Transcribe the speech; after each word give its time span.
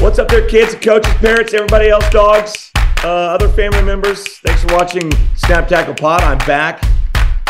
What's 0.00 0.18
up 0.18 0.28
there, 0.28 0.48
kids, 0.48 0.74
coaches, 0.76 1.12
parents, 1.16 1.52
everybody 1.52 1.90
else, 1.90 2.08
dogs, 2.08 2.72
uh, 3.04 3.06
other 3.06 3.50
family 3.50 3.82
members? 3.82 4.38
Thanks 4.38 4.64
for 4.64 4.74
watching 4.74 5.12
Snap 5.36 5.68
Tackle 5.68 5.92
Pod. 5.92 6.22
I'm 6.22 6.38
back. 6.38 6.80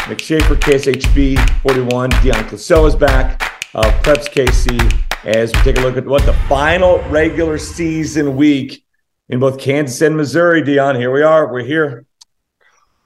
McShafer, 0.08 0.56
KSHB 0.56 1.62
41. 1.62 2.10
Dion 2.10 2.44
Clouseau 2.46 2.88
is 2.88 2.96
back. 2.96 3.40
Uh, 3.72 3.84
Preps 4.02 4.28
KC 4.28 5.00
as 5.24 5.52
we 5.54 5.60
take 5.60 5.78
a 5.78 5.80
look 5.80 5.96
at 5.96 6.04
what 6.04 6.26
the 6.26 6.32
final 6.48 7.00
regular 7.08 7.56
season 7.56 8.34
week 8.34 8.84
in 9.28 9.38
both 9.38 9.60
Kansas 9.60 10.00
and 10.00 10.16
Missouri. 10.16 10.60
Dion, 10.60 10.96
here 10.96 11.12
we 11.12 11.22
are. 11.22 11.52
We're 11.52 11.64
here. 11.64 12.04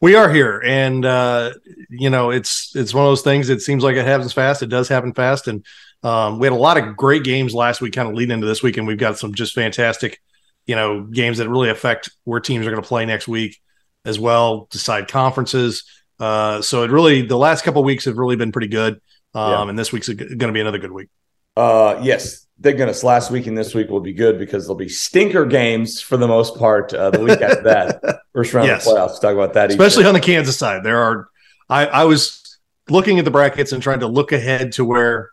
We 0.04 0.16
are 0.16 0.30
here, 0.30 0.62
and 0.62 1.02
uh, 1.02 1.54
you 1.88 2.10
know 2.10 2.28
it's 2.28 2.76
it's 2.76 2.92
one 2.92 3.06
of 3.06 3.10
those 3.10 3.22
things. 3.22 3.48
It 3.48 3.62
seems 3.62 3.82
like 3.82 3.96
it 3.96 4.04
happens 4.04 4.34
fast. 4.34 4.62
It 4.62 4.66
does 4.66 4.86
happen 4.86 5.14
fast, 5.14 5.48
and 5.48 5.64
um, 6.02 6.38
we 6.38 6.44
had 6.46 6.52
a 6.52 6.56
lot 6.56 6.76
of 6.76 6.94
great 6.94 7.24
games 7.24 7.54
last 7.54 7.80
week, 7.80 7.94
kind 7.94 8.06
of 8.06 8.14
leading 8.14 8.34
into 8.34 8.46
this 8.46 8.62
week, 8.62 8.76
and 8.76 8.86
we've 8.86 8.98
got 8.98 9.18
some 9.18 9.32
just 9.32 9.54
fantastic, 9.54 10.20
you 10.66 10.76
know, 10.76 11.04
games 11.04 11.38
that 11.38 11.48
really 11.48 11.70
affect 11.70 12.10
where 12.24 12.38
teams 12.38 12.66
are 12.66 12.70
going 12.70 12.82
to 12.82 12.86
play 12.86 13.06
next 13.06 13.26
week 13.26 13.62
as 14.04 14.18
well. 14.18 14.68
Decide 14.70 15.08
conferences. 15.08 15.84
Uh, 16.20 16.60
so 16.60 16.82
it 16.82 16.90
really 16.90 17.22
the 17.22 17.38
last 17.38 17.64
couple 17.64 17.82
weeks 17.82 18.04
have 18.04 18.18
really 18.18 18.36
been 18.36 18.52
pretty 18.52 18.68
good, 18.68 19.00
um, 19.32 19.52
yeah. 19.52 19.68
and 19.70 19.78
this 19.78 19.90
week's 19.90 20.10
going 20.10 20.38
to 20.38 20.52
be 20.52 20.60
another 20.60 20.76
good 20.76 20.92
week. 20.92 21.08
Uh, 21.56 21.98
yes, 22.02 22.43
they're 22.58 22.74
going 22.74 22.92
to 22.92 23.06
last 23.06 23.30
week 23.30 23.46
and 23.46 23.58
this 23.58 23.74
week 23.74 23.90
will 23.90 24.00
be 24.00 24.12
good 24.12 24.38
because 24.38 24.64
there'll 24.64 24.76
be 24.76 24.88
stinker 24.88 25.44
games 25.44 26.00
for 26.00 26.16
the 26.16 26.28
most 26.28 26.56
part. 26.56 26.94
Uh, 26.94 27.10
the 27.10 27.20
week 27.20 27.40
after 27.40 27.62
that, 27.62 28.20
first 28.32 28.54
round 28.54 28.68
yes. 28.68 28.86
of 28.86 28.94
playoffs. 28.94 29.20
Talk 29.20 29.34
about 29.34 29.54
that, 29.54 29.70
especially 29.70 30.04
on 30.04 30.14
the 30.14 30.20
Kansas 30.20 30.56
side. 30.56 30.84
There 30.84 30.98
are, 30.98 31.28
I, 31.68 31.86
I 31.86 32.04
was 32.04 32.58
looking 32.88 33.18
at 33.18 33.24
the 33.24 33.30
brackets 33.30 33.72
and 33.72 33.82
trying 33.82 34.00
to 34.00 34.06
look 34.06 34.32
ahead 34.32 34.72
to 34.72 34.84
where 34.84 35.30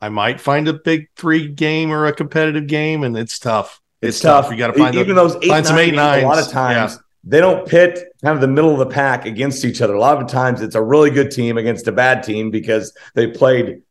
I 0.00 0.08
might 0.08 0.40
find 0.40 0.68
a 0.68 0.74
big 0.74 1.08
three 1.16 1.48
game 1.48 1.90
or 1.90 2.06
a 2.06 2.12
competitive 2.12 2.66
game, 2.66 3.02
and 3.02 3.16
it's 3.16 3.38
tough. 3.38 3.80
It's, 4.00 4.16
it's 4.16 4.20
tough. 4.20 4.44
tough. 4.44 4.52
You 4.52 4.58
got 4.58 4.68
to 4.68 4.78
find 4.78 4.94
even 4.94 5.16
the, 5.16 5.26
those 5.26 5.36
eight, 5.42 5.48
find 5.48 5.66
some 5.66 5.78
eight 5.78 5.94
nines. 5.94 6.22
A 6.22 6.26
lot 6.26 6.38
of 6.38 6.48
times 6.48 6.94
yeah. 6.94 6.98
they 7.24 7.40
don't 7.40 7.68
pit 7.68 7.98
kind 8.22 8.34
of 8.34 8.40
the 8.40 8.48
middle 8.48 8.72
of 8.72 8.78
the 8.78 8.94
pack 8.94 9.26
against 9.26 9.64
each 9.64 9.80
other. 9.80 9.94
A 9.94 10.00
lot 10.00 10.22
of 10.22 10.28
times 10.28 10.60
it's 10.60 10.76
a 10.76 10.82
really 10.82 11.10
good 11.10 11.30
team 11.30 11.58
against 11.58 11.88
a 11.88 11.92
bad 11.92 12.22
team 12.22 12.50
because 12.50 12.96
they 13.14 13.26
played, 13.26 13.82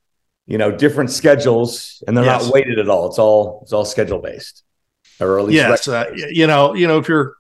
you 0.48 0.58
know, 0.58 0.72
different 0.72 1.12
schedules 1.12 2.02
and 2.08 2.18
they're 2.18 2.26
yes. 2.26 2.46
not 2.46 2.54
weighted 2.54 2.80
at 2.80 2.90
all. 2.90 3.08
It's 3.08 3.20
all 3.20 3.60
it's 3.64 3.74
all 3.74 3.86
schedule 3.86 4.20
based, 4.20 4.64
or 5.20 5.40
at 5.40 5.46
least 5.46 5.56
yes. 5.56 5.88
Uh, 5.88 6.12
you 6.16 6.48
know, 6.48 6.74
you 6.74 6.88
know 6.88 6.98
if 6.98 7.08
you're, 7.08 7.36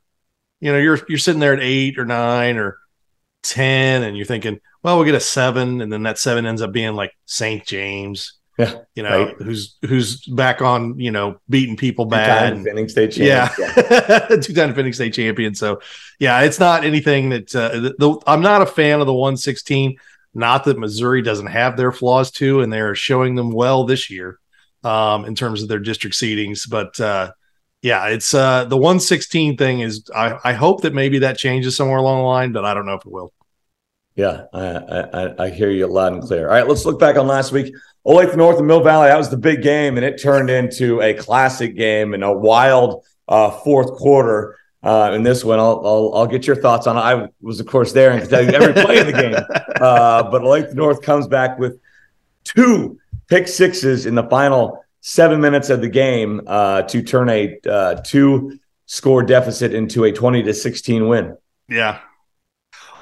you 0.60 0.72
know, 0.72 0.78
you're 0.78 1.00
you're 1.10 1.18
sitting 1.18 1.40
there 1.40 1.54
at 1.54 1.60
eight 1.62 1.98
or 1.98 2.06
nine 2.06 2.58
or 2.58 2.78
ten, 3.44 4.04
and 4.04 4.16
you're 4.16 4.26
thinking, 4.26 4.60
well, 4.84 4.98
we'll 4.98 5.06
get 5.06 5.16
a 5.16 5.20
seven, 5.20 5.82
and 5.82 5.92
then 5.92 6.04
that 6.04 6.20
seven 6.20 6.46
ends 6.46 6.62
up 6.62 6.72
being 6.72 6.94
like 6.94 7.16
St. 7.26 7.66
James 7.66 8.38
yeah, 8.58 8.74
you 8.96 9.04
know, 9.04 9.26
right. 9.26 9.36
who's 9.38 9.78
who's 9.88 10.26
back 10.26 10.64
on, 10.64 11.00
you 11.00 11.12
know, 11.12 11.40
beating 11.48 11.78
people 11.78 12.06
bad. 12.06 12.58
Defending 12.58 12.90
state 12.90 13.12
champion. 13.12 13.50
Yeah, 13.60 13.98
yeah. 14.30 14.36
two-time 14.42 14.70
defending 14.70 14.94
state 14.94 15.14
champion. 15.14 15.54
So, 15.54 15.80
yeah, 16.18 16.42
it's 16.42 16.60
not 16.60 16.84
anything 16.84 17.30
that 17.30 17.56
uh, 17.56 17.70
the, 17.80 17.96
the, 18.00 18.20
I'm 18.26 18.42
not 18.42 18.64
a 18.64 18.66
fan 18.66 19.00
of 19.00 19.06
the 19.06 19.14
116. 19.14 19.98
Not 20.38 20.64
that 20.66 20.80
Missouri 20.80 21.22
doesn't 21.22 21.48
have 21.48 21.76
their 21.76 21.92
flaws 21.92 22.32
too, 22.32 22.62
and 22.62 22.72
they're 22.72 22.96
showing 22.96 23.36
them 23.36 23.52
well 23.52 23.84
this 23.86 24.10
year 24.10 24.40
um, 24.84 25.26
in 25.26 25.36
terms 25.36 25.62
of 25.64 25.68
their 25.68 25.80
district 25.80 26.16
seedings. 26.16 26.70
But 26.70 27.00
uh, 27.00 27.32
yeah, 27.82 28.08
it's 28.08 28.34
uh, 28.34 28.66
the 28.66 28.78
116 28.78 29.58
thing 29.58 29.80
is. 29.82 30.10
I, 30.16 30.38
I 30.44 30.54
hope 30.54 30.82
that 30.82 30.94
maybe 30.94 31.20
that 31.20 31.38
changes 31.38 31.76
somewhere 31.76 31.98
along 31.98 32.20
the 32.20 32.26
line, 32.26 32.52
but 32.52 32.66
I 32.66 32.74
don't 32.74 32.86
know 32.86 32.94
if 32.94 33.06
it 33.06 33.12
will. 33.12 33.34
Yeah, 34.16 34.46
I, 34.52 34.64
I, 34.64 35.44
I 35.46 35.50
hear 35.50 35.70
you 35.70 35.86
loud 35.86 36.14
and 36.14 36.24
clear. 36.24 36.48
All 36.48 36.54
right, 36.54 36.68
let's 36.68 36.86
look 36.86 37.00
back 37.00 37.18
on 37.18 37.28
last 37.28 37.52
week. 37.52 37.74
Olathe 38.06 38.36
North 38.36 38.58
and 38.58 38.66
Mill 38.66 38.84
Valley, 38.84 39.10
that 39.10 39.18
was 39.18 39.30
the 39.30 39.38
big 39.38 39.62
game, 39.62 39.96
and 39.96 40.06
it 40.06 40.22
turned 40.22 40.50
into 40.50 41.02
a 41.02 41.14
classic 41.14 41.76
game 41.76 42.14
and 42.14 42.24
a 42.24 42.32
wild 42.32 43.06
uh, 43.28 43.52
fourth 43.52 43.92
quarter. 43.92 44.58
Uh, 44.84 45.12
in 45.14 45.24
this 45.24 45.44
one, 45.44 45.60
I'll, 45.60 45.82
I'll, 45.84 46.12
I'll 46.14 46.28
get 46.28 46.46
your 46.46 46.56
thoughts 46.56 46.88
on 46.88 46.98
it. 46.98 47.00
I 47.00 47.28
was, 47.42 47.60
of 47.60 47.68
course, 47.68 47.94
there 47.94 48.12
and 48.12 48.30
tell 48.30 48.42
you 48.42 48.52
every 48.52 48.74
play 48.74 49.00
in 49.00 49.08
the 49.08 49.14
game. 49.14 49.36
Uh, 49.78 50.24
but 50.32 50.44
Lake 50.44 50.74
North 50.74 51.04
comes 51.04 51.28
back 51.28 51.60
with 51.60 51.80
two 52.44 53.00
pick 53.28 53.48
sixes 53.48 54.08
in 54.08 54.16
the 54.16 54.24
final 54.24 54.84
seven 55.02 55.40
minutes 55.40 55.70
of 55.70 55.82
the 55.82 55.88
game 55.88 56.42
uh, 56.48 56.82
to 56.82 57.04
turn 57.04 57.30
a 57.30 57.60
uh, 57.70 58.02
two 58.04 58.60
score 58.88 59.22
deficit 59.22 59.76
into 59.76 60.06
a 60.06 60.12
twenty 60.12 60.42
to 60.42 60.52
sixteen 60.52 61.08
win. 61.08 61.38
Yeah, 61.70 62.00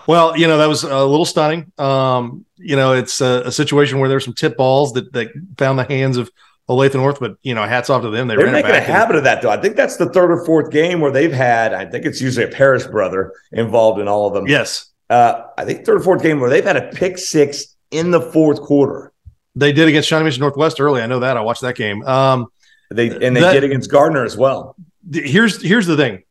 well, 0.08 0.38
you 0.38 0.48
know, 0.48 0.58
that 0.58 0.68
was 0.68 0.84
a 0.84 1.06
little 1.06 1.26
stunning. 1.26 1.72
Um, 1.78 2.46
you 2.58 2.76
know, 2.76 2.94
it's 2.94 3.22
a, 3.22 3.44
a, 3.46 3.52
situation 3.52 4.00
where 4.00 4.08
there's 4.08 4.24
some 4.24 4.34
tip 4.34 4.56
balls 4.56 4.94
that, 4.94 5.12
that 5.14 5.30
found 5.58 5.80
the 5.80 5.84
hands 5.84 6.18
of 6.18 6.30
Olathe 6.70 6.96
North, 6.96 7.20
but 7.20 7.38
you 7.44 7.54
know, 7.54 7.64
hats 7.64 7.90
off 7.90 8.02
to 8.02 8.10
them. 8.10 8.28
They 8.28 8.36
are 8.36 8.52
making 8.52 8.72
a 8.72 8.82
habit 8.82 9.16
of 9.16 9.24
that, 9.26 9.42
though. 9.42 9.52
I 9.52 9.58
think 9.58 9.76
that's 9.76 9.98
the 9.98 10.10
third 10.10 10.32
or 10.32 10.44
fourth 10.46 10.72
game 10.72 11.00
where 11.00 11.12
they've 11.12 11.32
had. 11.32 11.74
I 11.74 11.86
think 11.86 12.06
it's 12.06 12.22
usually 12.22 12.46
a 12.46 12.50
Paris 12.50 12.88
brother 12.88 13.34
involved 13.52 14.00
in 14.00 14.08
all 14.08 14.28
of 14.28 14.34
them. 14.34 14.48
Yes, 14.48 14.92
uh, 15.10 15.44
I 15.58 15.66
think 15.66 15.86
third 15.86 15.98
or 15.98 16.04
fourth 16.04 16.24
game 16.24 16.40
where 16.40 16.50
they've 16.50 16.64
had 16.64 16.78
a 16.78 16.90
pick 16.92 17.18
six 17.18 17.76
in 17.92 18.12
the 18.12 18.22
fourth 18.22 18.62
quarter. 18.62 19.14
They 19.56 19.72
did 19.72 19.88
against 19.88 20.10
Shawnee 20.10 20.26
Mission 20.26 20.42
Northwest 20.42 20.80
early. 20.80 21.02
I 21.02 21.06
know 21.06 21.20
that. 21.20 21.38
I 21.38 21.42
watched 21.42 21.62
that 21.62 21.76
game. 21.76 22.04
Um, 22.04 22.48
they 22.92 23.10
and 23.10 23.36
they 23.36 23.42
that, 23.42 23.54
did 23.54 23.64
against 23.64 23.92
Gardner 23.92 24.26
as 24.26 24.36
well. 24.36 24.76
Here's 25.12 25.62
here's 25.62 25.86
the 25.86 25.96
thing 25.96 26.24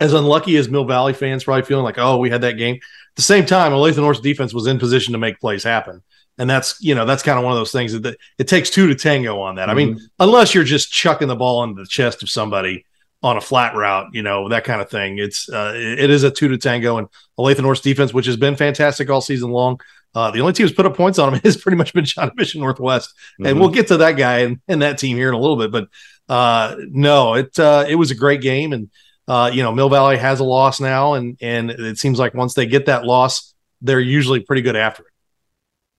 as 0.00 0.12
unlucky 0.12 0.56
as 0.56 0.68
Mill 0.68 0.84
Valley 0.84 1.12
fans 1.12 1.44
probably 1.44 1.64
feeling 1.64 1.84
like, 1.84 1.98
oh, 1.98 2.18
we 2.18 2.30
had 2.30 2.42
that 2.42 2.56
game. 2.56 2.76
At 2.76 3.16
the 3.16 3.22
same 3.22 3.46
time, 3.46 3.72
Olathe 3.72 3.96
North's 3.96 4.20
defense 4.20 4.54
was 4.54 4.66
in 4.66 4.78
position 4.78 5.12
to 5.12 5.18
make 5.18 5.40
plays 5.40 5.64
happen. 5.64 6.02
And 6.38 6.48
that's, 6.48 6.80
you 6.80 6.94
know, 6.94 7.04
that's 7.04 7.22
kind 7.22 7.38
of 7.38 7.44
one 7.44 7.52
of 7.52 7.58
those 7.58 7.72
things 7.72 7.98
that 8.00 8.16
it 8.38 8.48
takes 8.48 8.70
two 8.70 8.86
to 8.88 8.94
tango 8.94 9.40
on 9.40 9.56
that. 9.56 9.62
Mm-hmm. 9.62 9.70
I 9.70 9.74
mean, 9.74 9.94
mm-hmm. 9.94 10.04
unless 10.20 10.54
you're 10.54 10.64
just 10.64 10.92
chucking 10.92 11.28
the 11.28 11.36
ball 11.36 11.64
into 11.64 11.82
the 11.82 11.88
chest 11.88 12.22
of 12.22 12.30
somebody 12.30 12.84
on 13.22 13.36
a 13.36 13.40
flat 13.40 13.74
route, 13.74 14.08
you 14.12 14.22
know, 14.22 14.48
that 14.48 14.64
kind 14.64 14.80
of 14.80 14.88
thing. 14.88 15.18
It's, 15.18 15.48
uh, 15.48 15.72
it 15.74 16.10
is 16.10 16.22
a 16.22 16.30
two 16.30 16.48
to 16.48 16.58
tango. 16.58 16.98
And 16.98 17.08
Olathe 17.38 17.60
North's 17.60 17.80
defense, 17.80 18.14
which 18.14 18.26
has 18.26 18.36
been 18.36 18.54
fantastic 18.54 19.10
all 19.10 19.20
season 19.20 19.50
long, 19.50 19.80
uh, 20.14 20.30
the 20.30 20.40
only 20.40 20.52
team 20.52 20.64
who's 20.64 20.74
put 20.74 20.86
up 20.86 20.96
points 20.96 21.18
on 21.18 21.32
them 21.32 21.40
has 21.44 21.56
pretty 21.56 21.76
much 21.76 21.92
been 21.92 22.04
Shawnee 22.04 22.32
Mission 22.36 22.60
Northwest. 22.60 23.10
Mm-hmm. 23.10 23.46
And 23.46 23.60
we'll 23.60 23.70
get 23.70 23.88
to 23.88 23.98
that 23.98 24.12
guy 24.12 24.38
and, 24.40 24.60
and 24.68 24.82
that 24.82 24.98
team 24.98 25.16
here 25.16 25.28
in 25.28 25.34
a 25.34 25.38
little 25.38 25.56
bit. 25.56 25.72
But 25.72 25.88
uh, 26.32 26.76
no, 26.90 27.34
it, 27.34 27.58
uh, 27.58 27.84
it 27.88 27.96
was 27.96 28.10
a 28.10 28.14
great 28.14 28.40
game. 28.40 28.72
And, 28.72 28.90
uh, 29.28 29.50
you 29.52 29.62
know, 29.62 29.72
Mill 29.72 29.90
Valley 29.90 30.16
has 30.16 30.40
a 30.40 30.44
loss 30.44 30.80
now, 30.80 31.12
and 31.12 31.36
and 31.42 31.70
it 31.70 31.98
seems 31.98 32.18
like 32.18 32.32
once 32.32 32.54
they 32.54 32.64
get 32.64 32.86
that 32.86 33.04
loss, 33.04 33.54
they're 33.82 34.00
usually 34.00 34.40
pretty 34.40 34.62
good 34.62 34.74
after 34.74 35.02
it. 35.02 35.07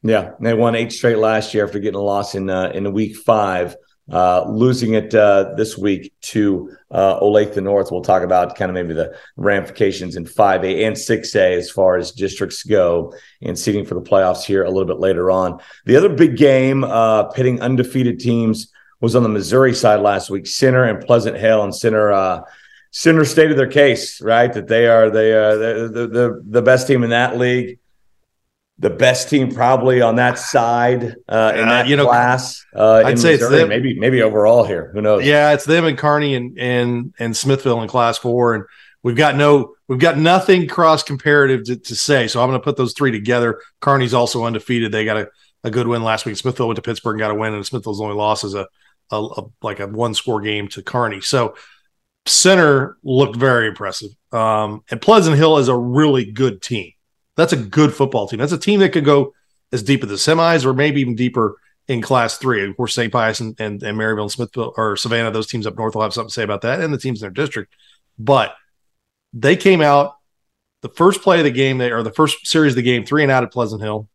Yeah, 0.02 0.32
they 0.40 0.54
won 0.54 0.76
eight 0.76 0.92
straight 0.92 1.18
last 1.18 1.54
year 1.54 1.66
after 1.66 1.80
getting 1.80 2.00
a 2.00 2.04
loss 2.04 2.36
in 2.36 2.50
uh, 2.50 2.72
in 2.74 2.92
week 2.94 3.16
five. 3.18 3.76
Uh, 4.12 4.44
losing 4.50 4.96
it 4.96 5.14
uh, 5.14 5.54
this 5.56 5.78
week 5.78 6.12
to 6.22 6.76
uh, 6.90 7.20
Olathe 7.20 7.54
the 7.54 7.62
North. 7.62 7.92
We'll 7.92 8.02
talk 8.02 8.24
about 8.24 8.56
kind 8.56 8.72
of 8.72 8.74
maybe 8.74 8.96
the 8.96 9.16
ramifications 9.38 10.16
in 10.16 10.26
5A 10.26 10.88
and 10.88 10.96
6A 10.96 11.58
as 11.58 11.70
far 11.70 11.96
as 11.96 12.12
districts 12.12 12.64
go 12.64 13.14
and 13.44 13.60
seeding 13.60 13.86
for 13.86 13.94
the 13.94 14.02
playoffs 14.02 14.44
here 14.44 14.64
a 14.64 14.72
little 14.72 14.88
bit 14.88 15.00
later 15.00 15.30
on. 15.30 15.60
The 15.86 15.96
other 15.96 16.10
big 16.10 16.38
game 16.38 16.84
uh, 16.84 17.26
pitting 17.26 17.62
undefeated 17.62 18.20
teams 18.20 18.72
was 19.00 19.16
on 19.16 19.22
the 19.22 19.30
Missouri 19.30 19.76
side 19.76 20.00
last 20.00 20.31
week. 20.31 20.48
Center 20.48 20.86
and 20.86 21.06
Pleasant 21.06 21.38
Hill, 21.38 21.64
and 21.64 21.76
Center 21.76 22.12
uh, 22.12 22.42
Center 22.92 23.24
stated 23.26 23.58
their 23.58 23.68
case, 23.68 24.22
right? 24.22 24.52
That 24.52 24.68
they 24.68 24.88
are 24.88 25.10
they 25.10 25.34
are 25.34 25.56
the, 25.56 25.90
the 25.94 26.08
the 26.08 26.44
the 26.48 26.62
best 26.62 26.88
team 26.88 27.04
in 27.04 27.12
that 27.12 27.38
league, 27.38 27.79
the 28.80 28.90
best 28.90 29.30
team 29.30 29.52
probably 29.52 30.02
on 30.02 30.16
that 30.16 30.40
side 30.40 31.16
uh, 31.28 31.52
in 31.56 31.68
that 31.68 31.86
uh, 31.86 31.90
you 31.90 31.98
know, 31.98 32.06
class. 32.06 32.66
Uh, 32.74 33.04
I'd 33.06 33.20
say 33.20 33.34
Missouri, 33.34 33.34
it's 33.34 33.50
them. 33.50 33.70
maybe 33.70 34.00
maybe 34.00 34.22
overall 34.22 34.64
here. 34.64 34.92
Who 34.94 35.02
knows? 35.02 35.26
Yeah, 35.26 35.52
it's 35.52 35.66
them 35.66 35.86
and 35.86 35.98
Kearney 35.98 36.34
and 36.36 36.58
and 36.58 37.14
and 37.20 37.36
Smithville 37.36 37.82
in 37.82 37.90
Class 37.90 38.18
Four, 38.18 38.56
and 38.56 38.64
we've 39.04 39.18
got 39.18 39.36
no 39.36 39.76
we've 39.88 40.00
got 40.00 40.18
nothing 40.18 40.68
cross 40.68 41.04
comparative 41.04 41.66
to, 41.66 41.76
to 41.76 41.96
say. 41.96 42.28
So 42.28 42.42
I'm 42.42 42.50
going 42.50 42.60
to 42.60 42.64
put 42.64 42.78
those 42.78 42.94
three 42.94 43.12
together. 43.12 43.62
Kearney's 43.82 44.14
also 44.14 44.46
undefeated. 44.46 44.94
They 44.94 45.04
got 45.04 45.18
a, 45.18 45.30
a 45.66 45.72
good 45.72 45.88
win 45.88 46.04
last 46.04 46.26
week. 46.26 46.38
Smithville 46.38 46.68
went 46.68 46.78
to 46.78 46.82
Pittsburgh 46.82 47.16
and 47.16 47.20
got 47.20 47.32
a 47.32 47.36
win, 47.36 47.54
and 47.54 47.66
Smithville's 47.66 48.00
only 48.00 48.16
loss 48.16 48.46
is 48.46 48.54
a, 48.54 48.66
a, 49.12 49.18
a 49.18 49.44
like 49.62 49.82
a 49.82 49.88
one 49.88 50.14
score 50.14 50.40
game 50.40 50.70
to 50.70 50.82
Carney. 50.82 51.20
So 51.20 51.56
center 52.25 52.98
looked 53.04 53.36
very 53.36 53.68
impressive. 53.68 54.12
Um, 54.32 54.84
and 54.90 55.02
Pleasant 55.02 55.36
Hill 55.36 55.58
is 55.58 55.68
a 55.68 55.75
really 55.75 56.32
good 56.32 56.62
team. 56.62 56.94
That's 57.39 57.53
a 57.53 57.57
good 57.57 57.94
football 57.94 58.27
team. 58.27 58.39
That's 58.39 58.51
a 58.51 58.57
team 58.57 58.80
that 58.81 58.91
could 58.91 59.06
go 59.06 59.33
as 59.71 59.83
deep 59.83 60.03
as 60.03 60.09
the 60.09 60.15
semis 60.15 60.65
or 60.65 60.74
maybe 60.74 61.01
even 61.01 61.15
deeper 61.15 61.57
in 61.88 62.01
class 62.01 62.38
three. 62.38 62.68
Of 62.68 62.75
course, 62.77 62.94
St. 62.94 63.12
Pius 63.12 63.39
and, 63.39 63.59
and, 63.59 63.81
and 63.81 63.97
Maryville 63.97 64.24
and 64.24 64.31
Smithville 64.31 64.74
or 64.77 64.95
Savannah, 64.95 65.31
those 65.31 65.47
teams 65.47 65.65
up 65.65 65.77
north 65.77 65.95
will 65.95 66.01
have 66.01 66.13
something 66.13 66.30
to 66.30 66.33
say 66.33 66.44
about 66.44 66.62
that 66.62 66.81
and 66.81 66.94
the 66.94 66.97
teams 66.97 67.21
in 67.21 67.25
their 67.25 67.45
district. 67.45 67.74
But 68.18 68.56
they 69.33 69.56
came 69.56 69.81
out 69.81 70.15
the 70.81 70.89
first 70.89 71.21
play 71.21 71.39
of 71.39 71.44
the 71.45 71.51
game, 71.51 71.77
they 71.77 71.91
or 71.91 72.03
the 72.03 72.12
first 72.12 72.45
series 72.45 72.74
of 72.74 72.77
the 72.77 72.81
game, 72.81 73.06
three 73.06 73.24
and 73.24 73.31
out 73.31 73.44
at 73.44 73.51
Pleasant 73.51 73.81
Hill. 73.81 74.07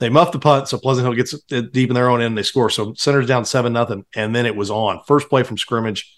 They 0.00 0.08
muffed 0.08 0.32
the 0.32 0.40
punt, 0.40 0.68
so 0.68 0.78
Pleasant 0.78 1.06
Hill 1.06 1.14
gets 1.14 1.40
deep 1.44 1.88
in 1.88 1.94
their 1.94 2.10
own 2.10 2.20
end. 2.20 2.36
They 2.36 2.42
score. 2.42 2.68
So 2.68 2.94
center's 2.94 3.26
down 3.26 3.44
seven 3.44 3.72
nothing, 3.72 4.04
and 4.14 4.34
then 4.34 4.44
it 4.44 4.56
was 4.56 4.70
on. 4.70 5.00
First 5.06 5.28
play 5.28 5.44
from 5.44 5.56
scrimmage 5.56 6.12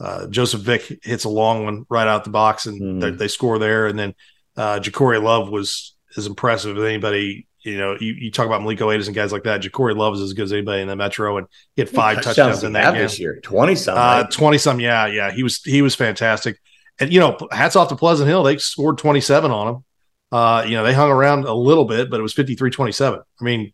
uh, 0.00 0.26
Joseph 0.26 0.60
Vick 0.62 1.00
hits 1.02 1.24
a 1.24 1.28
long 1.28 1.64
one 1.64 1.86
right 1.88 2.08
out 2.08 2.24
the 2.24 2.30
box, 2.30 2.66
and 2.66 2.80
mm. 2.80 3.00
they, 3.00 3.10
they, 3.10 3.28
score 3.28 3.58
there. 3.58 3.86
And 3.86 3.98
then 3.98 4.14
uh, 4.56 4.78
Ja'Cory 4.80 5.22
Love 5.22 5.48
was 5.50 5.94
as 6.16 6.26
impressive 6.26 6.76
as 6.76 6.84
anybody 6.84 7.46
you 7.64 7.78
know, 7.78 7.96
you, 7.98 8.12
you 8.12 8.30
talk 8.30 8.46
about 8.46 8.60
Malik 8.60 8.78
Oatis 8.78 9.06
and 9.06 9.16
guys 9.16 9.32
like 9.32 9.44
that. 9.44 9.62
Ja'Cory 9.62 9.96
Love 9.96 10.14
is 10.14 10.20
as 10.20 10.34
good 10.34 10.44
as 10.44 10.52
anybody 10.52 10.82
in 10.82 10.88
the 10.88 10.96
Metro, 10.96 11.38
and 11.38 11.46
he 11.74 11.80
had 11.80 11.88
five 11.88 12.16
touchdowns, 12.16 12.36
touchdowns 12.36 12.64
in 12.64 12.72
that 12.74 12.92
game 12.92 13.02
this 13.02 13.18
year. 13.18 13.40
Twenty 13.40 13.74
some, 13.74 13.96
uh, 13.96 14.24
twenty 14.24 14.58
some. 14.58 14.80
Yeah, 14.80 15.06
yeah. 15.06 15.32
He 15.32 15.42
was 15.42 15.62
he 15.62 15.80
was 15.80 15.94
fantastic, 15.94 16.60
and 17.00 17.10
you 17.10 17.20
know, 17.20 17.38
hats 17.50 17.74
off 17.74 17.88
to 17.88 17.96
Pleasant 17.96 18.28
Hill. 18.28 18.42
They 18.42 18.58
scored 18.58 18.98
twenty 18.98 19.22
seven 19.22 19.50
on 19.50 19.68
him. 19.68 19.84
Uh, 20.30 20.64
you 20.66 20.76
know, 20.76 20.84
they 20.84 20.92
hung 20.92 21.10
around 21.10 21.44
a 21.46 21.54
little 21.54 21.84
bit, 21.84 22.10
but 22.10 22.18
it 22.18 22.22
was 22.24 22.34
53-27. 22.34 23.20
I 23.20 23.44
mean, 23.44 23.72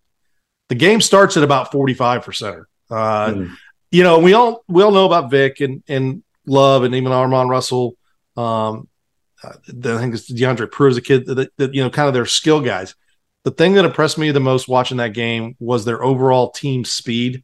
the 0.68 0.74
game 0.74 1.00
starts 1.00 1.36
at 1.36 1.42
about 1.42 1.72
forty 1.72 1.94
five 1.94 2.24
for 2.24 2.32
center. 2.32 2.68
Uh, 2.88 3.28
mm. 3.30 3.56
You 3.90 4.04
know, 4.04 4.20
we 4.20 4.34
all 4.34 4.62
we 4.68 4.84
all 4.84 4.92
know 4.92 5.06
about 5.06 5.32
Vick 5.32 5.60
and 5.60 5.82
and 5.88 6.22
Love 6.46 6.84
and 6.84 6.94
even 6.94 7.10
Armand 7.10 7.50
Russell. 7.50 7.96
Um, 8.36 8.88
uh, 9.42 9.52
I 9.94 9.98
think 9.98 10.14
it's 10.14 10.30
DeAndre 10.30 10.70
Prue 10.70 10.94
a 10.96 11.00
kid 11.00 11.26
that, 11.26 11.50
that 11.56 11.74
you 11.74 11.82
know, 11.82 11.90
kind 11.90 12.08
of 12.08 12.14
their 12.14 12.26
skill 12.26 12.60
guys 12.60 12.94
the 13.44 13.50
thing 13.50 13.74
that 13.74 13.84
impressed 13.84 14.18
me 14.18 14.30
the 14.30 14.40
most 14.40 14.68
watching 14.68 14.98
that 14.98 15.14
game 15.14 15.56
was 15.58 15.84
their 15.84 16.02
overall 16.02 16.50
team 16.50 16.84
speed 16.84 17.42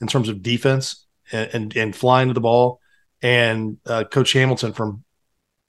in 0.00 0.06
terms 0.06 0.28
of 0.28 0.42
defense 0.42 1.06
and 1.32 1.50
and, 1.52 1.76
and 1.76 1.96
flying 1.96 2.28
to 2.28 2.34
the 2.34 2.40
ball. 2.40 2.80
And 3.22 3.78
uh, 3.86 4.04
Coach 4.04 4.32
Hamilton 4.32 4.72
from 4.72 5.04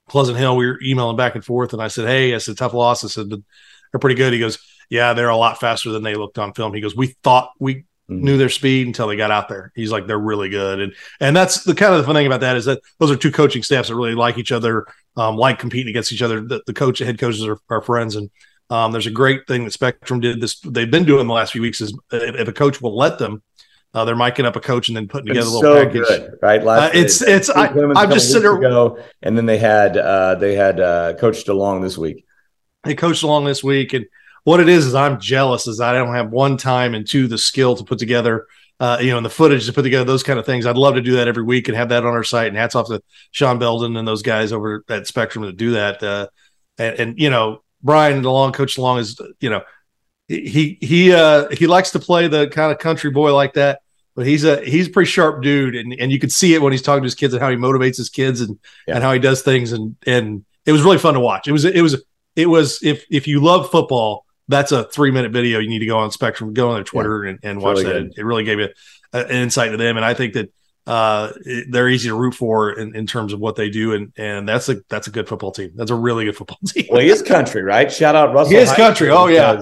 Pleasant 0.09 0.37
Hill, 0.37 0.55
we 0.55 0.67
were 0.67 0.79
emailing 0.83 1.17
back 1.17 1.35
and 1.35 1.43
forth, 1.43 1.73
and 1.73 1.81
I 1.81 1.87
said, 1.87 2.07
"Hey, 2.07 2.31
it's 2.31 2.47
a 2.47 2.55
tough 2.55 2.73
loss." 2.73 3.03
I 3.03 3.07
said, 3.07 3.29
"They're 3.29 3.99
pretty 3.99 4.15
good." 4.15 4.33
He 4.33 4.39
goes, 4.39 4.57
"Yeah, 4.89 5.13
they're 5.13 5.29
a 5.29 5.37
lot 5.37 5.59
faster 5.59 5.91
than 5.91 6.03
they 6.03 6.15
looked 6.15 6.37
on 6.37 6.53
film." 6.53 6.73
He 6.73 6.81
goes, 6.81 6.95
"We 6.95 7.07
thought 7.23 7.51
we 7.59 7.75
mm-hmm. 7.75 8.23
knew 8.23 8.37
their 8.37 8.49
speed 8.49 8.87
until 8.87 9.07
they 9.07 9.17
got 9.17 9.31
out 9.31 9.49
there." 9.49 9.71
He's 9.75 9.91
like, 9.91 10.07
"They're 10.07 10.17
really 10.17 10.49
good," 10.49 10.79
and 10.79 10.93
and 11.19 11.35
that's 11.35 11.63
the 11.63 11.75
kind 11.75 11.93
of 11.93 11.99
the 11.99 12.05
fun 12.05 12.15
thing 12.15 12.27
about 12.27 12.41
that 12.41 12.57
is 12.57 12.65
that 12.65 12.81
those 12.99 13.11
are 13.11 13.17
two 13.17 13.31
coaching 13.31 13.63
staffs 13.63 13.89
that 13.89 13.95
really 13.95 14.15
like 14.15 14.37
each 14.37 14.53
other, 14.53 14.85
um, 15.15 15.35
like 15.37 15.59
competing 15.59 15.89
against 15.89 16.11
each 16.11 16.21
other. 16.21 16.41
The, 16.41 16.61
the 16.65 16.73
coach, 16.73 16.99
head 16.99 17.19
coaches 17.19 17.45
are, 17.45 17.57
are 17.69 17.81
friends, 17.81 18.15
and 18.15 18.29
um, 18.69 18.91
there's 18.91 19.07
a 19.07 19.11
great 19.11 19.47
thing 19.47 19.65
that 19.65 19.71
Spectrum 19.71 20.19
did 20.19 20.41
this. 20.41 20.59
They've 20.59 20.89
been 20.89 21.05
doing 21.05 21.27
the 21.27 21.33
last 21.33 21.51
few 21.51 21.61
weeks 21.61 21.81
is 21.81 21.97
if, 22.11 22.35
if 22.35 22.47
a 22.47 22.53
coach 22.53 22.81
will 22.81 22.95
let 22.95 23.19
them, 23.19 23.43
uh, 23.93 24.05
they're 24.05 24.15
miking 24.15 24.45
up 24.45 24.55
a 24.55 24.61
coach 24.61 24.87
and 24.87 24.95
then 24.95 25.07
putting 25.07 25.27
together 25.27 25.47
it's 25.47 25.53
a 25.53 25.59
little 25.59 25.75
so 25.75 25.85
package. 25.85 26.07
Good, 26.07 26.39
right? 26.41 26.63
Last 26.63 26.95
uh, 26.95 26.97
it's 26.97 27.21
it's 27.21 27.49
I, 27.49 27.67
am 27.67 28.11
just 28.11 28.31
sitting 28.31 28.49
ago, 28.49 28.99
and 29.21 29.37
then 29.37 29.45
they 29.45 29.57
had 29.57 29.97
uh, 29.97 30.35
they 30.35 30.55
had 30.55 30.79
uh, 30.79 31.13
Coach 31.15 31.45
DeLong 31.45 31.81
this 31.81 31.97
week. 31.97 32.25
They 32.83 32.95
Coach 32.95 33.21
DeLong 33.21 33.45
this 33.45 33.63
week, 33.63 33.93
and 33.93 34.05
what 34.43 34.59
it 34.59 34.69
is 34.69 34.85
is 34.85 34.95
I'm 34.95 35.19
jealous 35.19 35.67
is 35.67 35.81
I 35.81 35.93
don't 35.93 36.15
have 36.15 36.31
one 36.31 36.57
time 36.57 36.95
and 36.95 37.07
two 37.07 37.27
the 37.27 37.37
skill 37.37 37.75
to 37.75 37.83
put 37.83 37.99
together. 37.99 38.47
Uh, 38.81 38.97
you 38.99 39.11
know, 39.11 39.17
and 39.17 39.25
the 39.25 39.29
footage 39.29 39.67
to 39.67 39.73
put 39.73 39.83
together 39.83 40.05
those 40.05 40.23
kind 40.23 40.39
of 40.39 40.45
things. 40.45 40.65
I'd 40.65 40.75
love 40.75 40.95
to 40.95 41.01
do 41.01 41.17
that 41.17 41.27
every 41.27 41.43
week 41.43 41.67
and 41.67 41.77
have 41.77 41.89
that 41.89 42.03
on 42.03 42.13
our 42.13 42.23
site. 42.23 42.47
And 42.47 42.57
hats 42.57 42.73
off 42.73 42.87
to 42.87 42.99
Sean 43.29 43.59
Belden 43.59 43.95
and 43.95 44.07
those 44.07 44.23
guys 44.23 44.51
over 44.51 44.83
at 44.89 45.05
Spectrum 45.05 45.45
to 45.45 45.51
do 45.53 45.73
that. 45.73 46.01
Uh, 46.01 46.27
and, 46.79 46.99
and, 46.99 47.19
you 47.19 47.29
know, 47.29 47.61
Brian 47.83 48.23
DeLong, 48.23 48.55
Coach 48.55 48.77
DeLong 48.77 48.99
is, 48.99 49.21
you 49.39 49.51
know, 49.51 49.61
he 50.27 50.77
he 50.81 51.13
uh 51.13 51.49
he 51.49 51.67
likes 51.67 51.91
to 51.91 51.99
play 51.99 52.27
the 52.27 52.47
kind 52.47 52.71
of 52.71 52.79
country 52.79 53.11
boy 53.11 53.35
like 53.35 53.53
that, 53.53 53.81
but 54.15 54.25
he's 54.25 54.43
a 54.43 54.63
he's 54.63 54.87
a 54.87 54.89
pretty 54.89 55.09
sharp 55.09 55.43
dude, 55.43 55.75
and 55.75 55.93
and 55.99 56.11
you 56.11 56.19
can 56.19 56.29
see 56.29 56.53
it 56.53 56.61
when 56.61 56.71
he's 56.71 56.81
talking 56.81 57.03
to 57.03 57.05
his 57.05 57.15
kids 57.15 57.33
and 57.33 57.43
how 57.43 57.49
he 57.49 57.57
motivates 57.57 57.97
his 57.97 58.09
kids 58.09 58.41
and 58.41 58.57
yeah. 58.87 58.95
and 58.95 59.03
how 59.03 59.11
he 59.11 59.19
does 59.19 59.41
things, 59.41 59.71
and 59.71 59.95
and 60.07 60.45
it 60.65 60.71
was 60.71 60.83
really 60.83 60.97
fun 60.97 61.15
to 61.15 61.19
watch. 61.19 61.47
It 61.47 61.51
was 61.51 61.65
it 61.65 61.81
was 61.81 62.01
it 62.35 62.45
was 62.45 62.81
if 62.83 63.05
if 63.09 63.27
you 63.27 63.41
love 63.41 63.69
football, 63.69 64.25
that's 64.51 64.71
a 64.71 64.83
three 64.85 65.11
minute 65.11 65.31
video 65.31 65.59
you 65.59 65.69
need 65.69 65.79
to 65.79 65.85
go 65.85 65.97
on 65.97 66.11
Spectrum, 66.11 66.53
go 66.53 66.69
on 66.69 66.75
their 66.75 66.83
Twitter 66.83 67.23
yeah. 67.23 67.31
and, 67.31 67.39
and 67.43 67.61
watch 67.61 67.77
really 67.77 68.03
that. 68.03 68.13
It 68.17 68.23
really 68.23 68.43
gave 68.43 68.59
you 68.59 68.69
an 69.13 69.29
insight 69.29 69.71
to 69.71 69.77
them, 69.77 69.97
and 69.97 70.05
I 70.05 70.13
think 70.13 70.33
that 70.33 70.53
uh, 70.87 71.31
they're 71.69 71.89
easy 71.89 72.09
to 72.09 72.15
root 72.15 72.33
for 72.33 72.71
in, 72.71 72.95
in 72.95 73.05
terms 73.05 73.33
of 73.33 73.39
what 73.39 73.55
they 73.55 73.69
do, 73.69 73.93
and 73.93 74.11
and 74.17 74.47
that's 74.47 74.69
a 74.69 74.81
that's 74.89 75.07
a 75.07 75.11
good 75.11 75.27
football 75.27 75.51
team. 75.51 75.71
That's 75.75 75.91
a 75.91 75.95
really 75.95 76.25
good 76.25 76.35
football 76.35 76.59
team. 76.67 76.87
well, 76.89 77.01
his 77.01 77.21
country, 77.21 77.61
right? 77.63 77.91
Shout 77.91 78.15
out 78.15 78.33
Russell. 78.33 78.59
His 78.59 78.71
country. 78.73 79.09
Oh 79.09 79.27
yeah. 79.27 79.61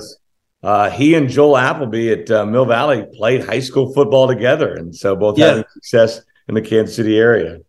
Uh, 0.62 0.89
he 0.89 1.15
and 1.15 1.30
Joel 1.30 1.56
Applebee 1.56 2.21
at 2.21 2.31
uh, 2.31 2.45
Mill 2.45 2.65
Valley 2.65 3.06
played 3.13 3.45
high 3.45 3.62
school 3.62 3.94
football 3.94 4.27
together, 4.27 4.74
and 4.74 4.94
so 4.94 5.15
both 5.15 5.38
yeah. 5.38 5.47
having 5.47 5.63
success 5.71 6.21
in 6.50 6.56
the 6.56 6.62
Kansas 6.62 6.95
City 6.95 7.18
area. 7.18 7.59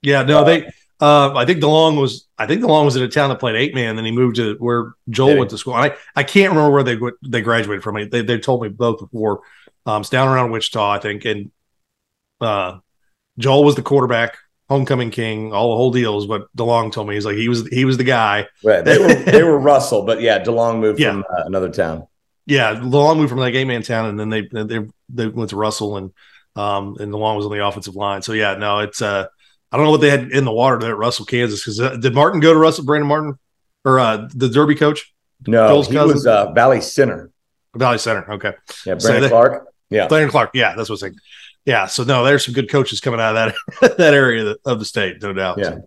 Yeah, 0.00 0.22
no, 0.22 0.42
they. 0.42 0.70
Uh, 1.02 1.34
I 1.34 1.44
think 1.44 1.60
DeLong 1.60 2.00
was. 2.00 2.28
I 2.38 2.46
think 2.46 2.62
DeLong 2.62 2.84
was 2.84 2.94
in 2.94 3.02
a 3.02 3.08
town 3.08 3.30
that 3.30 3.40
played 3.40 3.56
eight 3.56 3.74
man. 3.74 3.96
Then 3.96 4.04
he 4.04 4.12
moved 4.12 4.36
to 4.36 4.54
where 4.60 4.94
Joel 5.10 5.36
went 5.36 5.50
to 5.50 5.58
school. 5.58 5.74
And 5.76 5.92
I 5.92 5.96
I 6.14 6.22
can't 6.22 6.50
remember 6.50 6.70
where 6.70 6.84
they 6.84 6.96
they 7.28 7.40
graduated 7.40 7.82
from. 7.82 8.08
They 8.08 8.22
they 8.22 8.38
told 8.38 8.62
me 8.62 8.68
both 8.68 9.00
before. 9.00 9.40
Um, 9.84 10.02
it's 10.02 10.10
down 10.10 10.28
around 10.28 10.52
Wichita, 10.52 10.92
I 10.92 11.00
think, 11.00 11.24
and 11.24 11.50
uh, 12.40 12.78
Joel 13.36 13.64
was 13.64 13.74
the 13.74 13.82
quarterback, 13.82 14.36
homecoming 14.68 15.10
king, 15.10 15.52
all 15.52 15.70
the 15.70 15.76
whole 15.76 15.90
deal 15.90 16.18
is 16.18 16.28
what 16.28 16.54
DeLong 16.56 16.92
told 16.92 17.08
me. 17.08 17.14
He's 17.14 17.26
like 17.26 17.36
he 17.36 17.48
was 17.48 17.66
he 17.66 17.84
was 17.84 17.96
the 17.96 18.04
guy. 18.04 18.46
Right. 18.62 18.84
They 18.84 18.98
were 18.98 19.14
they 19.32 19.42
were 19.42 19.58
Russell, 19.58 20.04
but 20.04 20.20
yeah, 20.20 20.40
DeLong 20.44 20.78
moved 20.78 21.00
yeah. 21.00 21.10
from 21.10 21.24
uh, 21.28 21.42
another 21.46 21.68
town. 21.68 22.06
Yeah, 22.46 22.74
DeLong 22.74 23.16
moved 23.16 23.30
from 23.30 23.40
that 23.40 23.56
eight 23.56 23.64
man 23.64 23.82
town, 23.82 24.06
and 24.06 24.20
then 24.20 24.28
they 24.28 24.42
they 24.52 24.86
they 25.08 25.26
went 25.26 25.50
to 25.50 25.56
Russell, 25.56 25.96
and 25.96 26.12
um 26.54 26.96
and 27.00 27.12
DeLong 27.12 27.36
was 27.36 27.46
on 27.46 27.50
the 27.50 27.66
offensive 27.66 27.96
line. 27.96 28.22
So 28.22 28.34
yeah, 28.34 28.54
no, 28.54 28.78
it's 28.80 29.02
uh 29.02 29.26
I 29.72 29.76
don't 29.76 29.86
know 29.86 29.90
what 29.90 30.02
they 30.02 30.10
had 30.10 30.30
in 30.30 30.44
the 30.44 30.52
water 30.52 30.78
there 30.78 30.90
at 30.90 30.98
Russell, 30.98 31.24
Kansas. 31.24 31.60
Because 31.60 31.80
uh, 31.80 31.96
did 31.96 32.14
Martin 32.14 32.40
go 32.40 32.52
to 32.52 32.58
Russell? 32.58 32.84
Brandon 32.84 33.08
Martin 33.08 33.38
or 33.84 33.98
uh 33.98 34.28
the 34.34 34.48
Derby 34.48 34.74
coach? 34.74 35.12
No, 35.46 35.68
Joel's 35.68 35.88
he 35.88 35.94
cousin? 35.94 36.14
was 36.14 36.26
uh, 36.26 36.52
Valley 36.52 36.80
Center. 36.80 37.30
Valley 37.74 37.98
Center. 37.98 38.30
Okay. 38.32 38.52
Yeah, 38.86 38.94
Brandon 38.94 39.22
so 39.24 39.28
Clark. 39.28 39.74
Yeah, 39.90 40.08
Brandon 40.08 40.30
Clark. 40.30 40.50
Yeah, 40.54 40.74
that's 40.76 40.88
what's 40.88 41.00
saying. 41.00 41.16
Yeah, 41.64 41.86
so 41.86 42.04
no, 42.04 42.24
there's 42.24 42.44
some 42.44 42.54
good 42.54 42.68
coaches 42.68 43.00
coming 43.00 43.20
out 43.20 43.36
of 43.36 43.54
that 43.80 43.96
that 43.98 44.14
area 44.14 44.54
of 44.64 44.78
the 44.78 44.84
state, 44.84 45.22
no 45.22 45.32
doubt. 45.32 45.58
Yeah, 45.58 45.78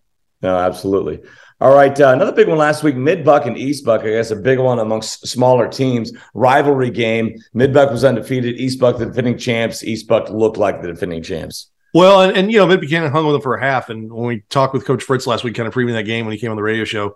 no, 0.42 0.58
absolutely. 0.58 1.22
All 1.62 1.74
right, 1.74 1.98
uh, 2.00 2.10
another 2.10 2.32
big 2.32 2.48
one 2.48 2.58
last 2.58 2.84
week: 2.84 2.96
Mid 2.96 3.24
Buck 3.24 3.46
and 3.46 3.58
East 3.58 3.86
Buck. 3.86 4.02
I 4.02 4.10
guess 4.10 4.32
a 4.32 4.36
big 4.36 4.60
one 4.60 4.80
amongst 4.80 5.28
smaller 5.28 5.68
teams. 5.68 6.12
Rivalry 6.34 6.90
game. 6.90 7.38
Mid 7.54 7.74
Buck 7.74 7.92
was 7.92 8.04
undefeated. 8.04 8.56
East 8.56 8.80
Buck, 8.80 8.98
the 8.98 9.06
defending 9.06 9.38
champs. 9.38 9.84
East 9.84 10.08
Buck 10.08 10.30
looked 10.30 10.58
like 10.58 10.82
the 10.82 10.88
defending 10.88 11.24
champs. 11.24 11.72
Well, 11.96 12.24
and, 12.24 12.36
and 12.36 12.52
you 12.52 12.58
know, 12.58 12.68
Mid 12.68 12.82
Buchanan 12.82 13.10
hung 13.10 13.26
with 13.26 13.36
them 13.36 13.42
for 13.42 13.56
a 13.56 13.62
half. 13.62 13.90
And 13.90 14.12
when 14.12 14.28
we 14.28 14.42
talked 14.50 14.74
with 14.74 14.86
Coach 14.86 15.02
Fritz 15.02 15.26
last 15.26 15.46
week, 15.46 15.56
kind 15.56 15.66
of 15.66 15.74
previewing 15.74 15.94
that 15.94 16.04
game 16.04 16.26
when 16.26 16.34
he 16.34 16.38
came 16.38 16.52
on 16.52 16.58
the 16.58 16.62
radio 16.62 16.84
show, 16.84 17.16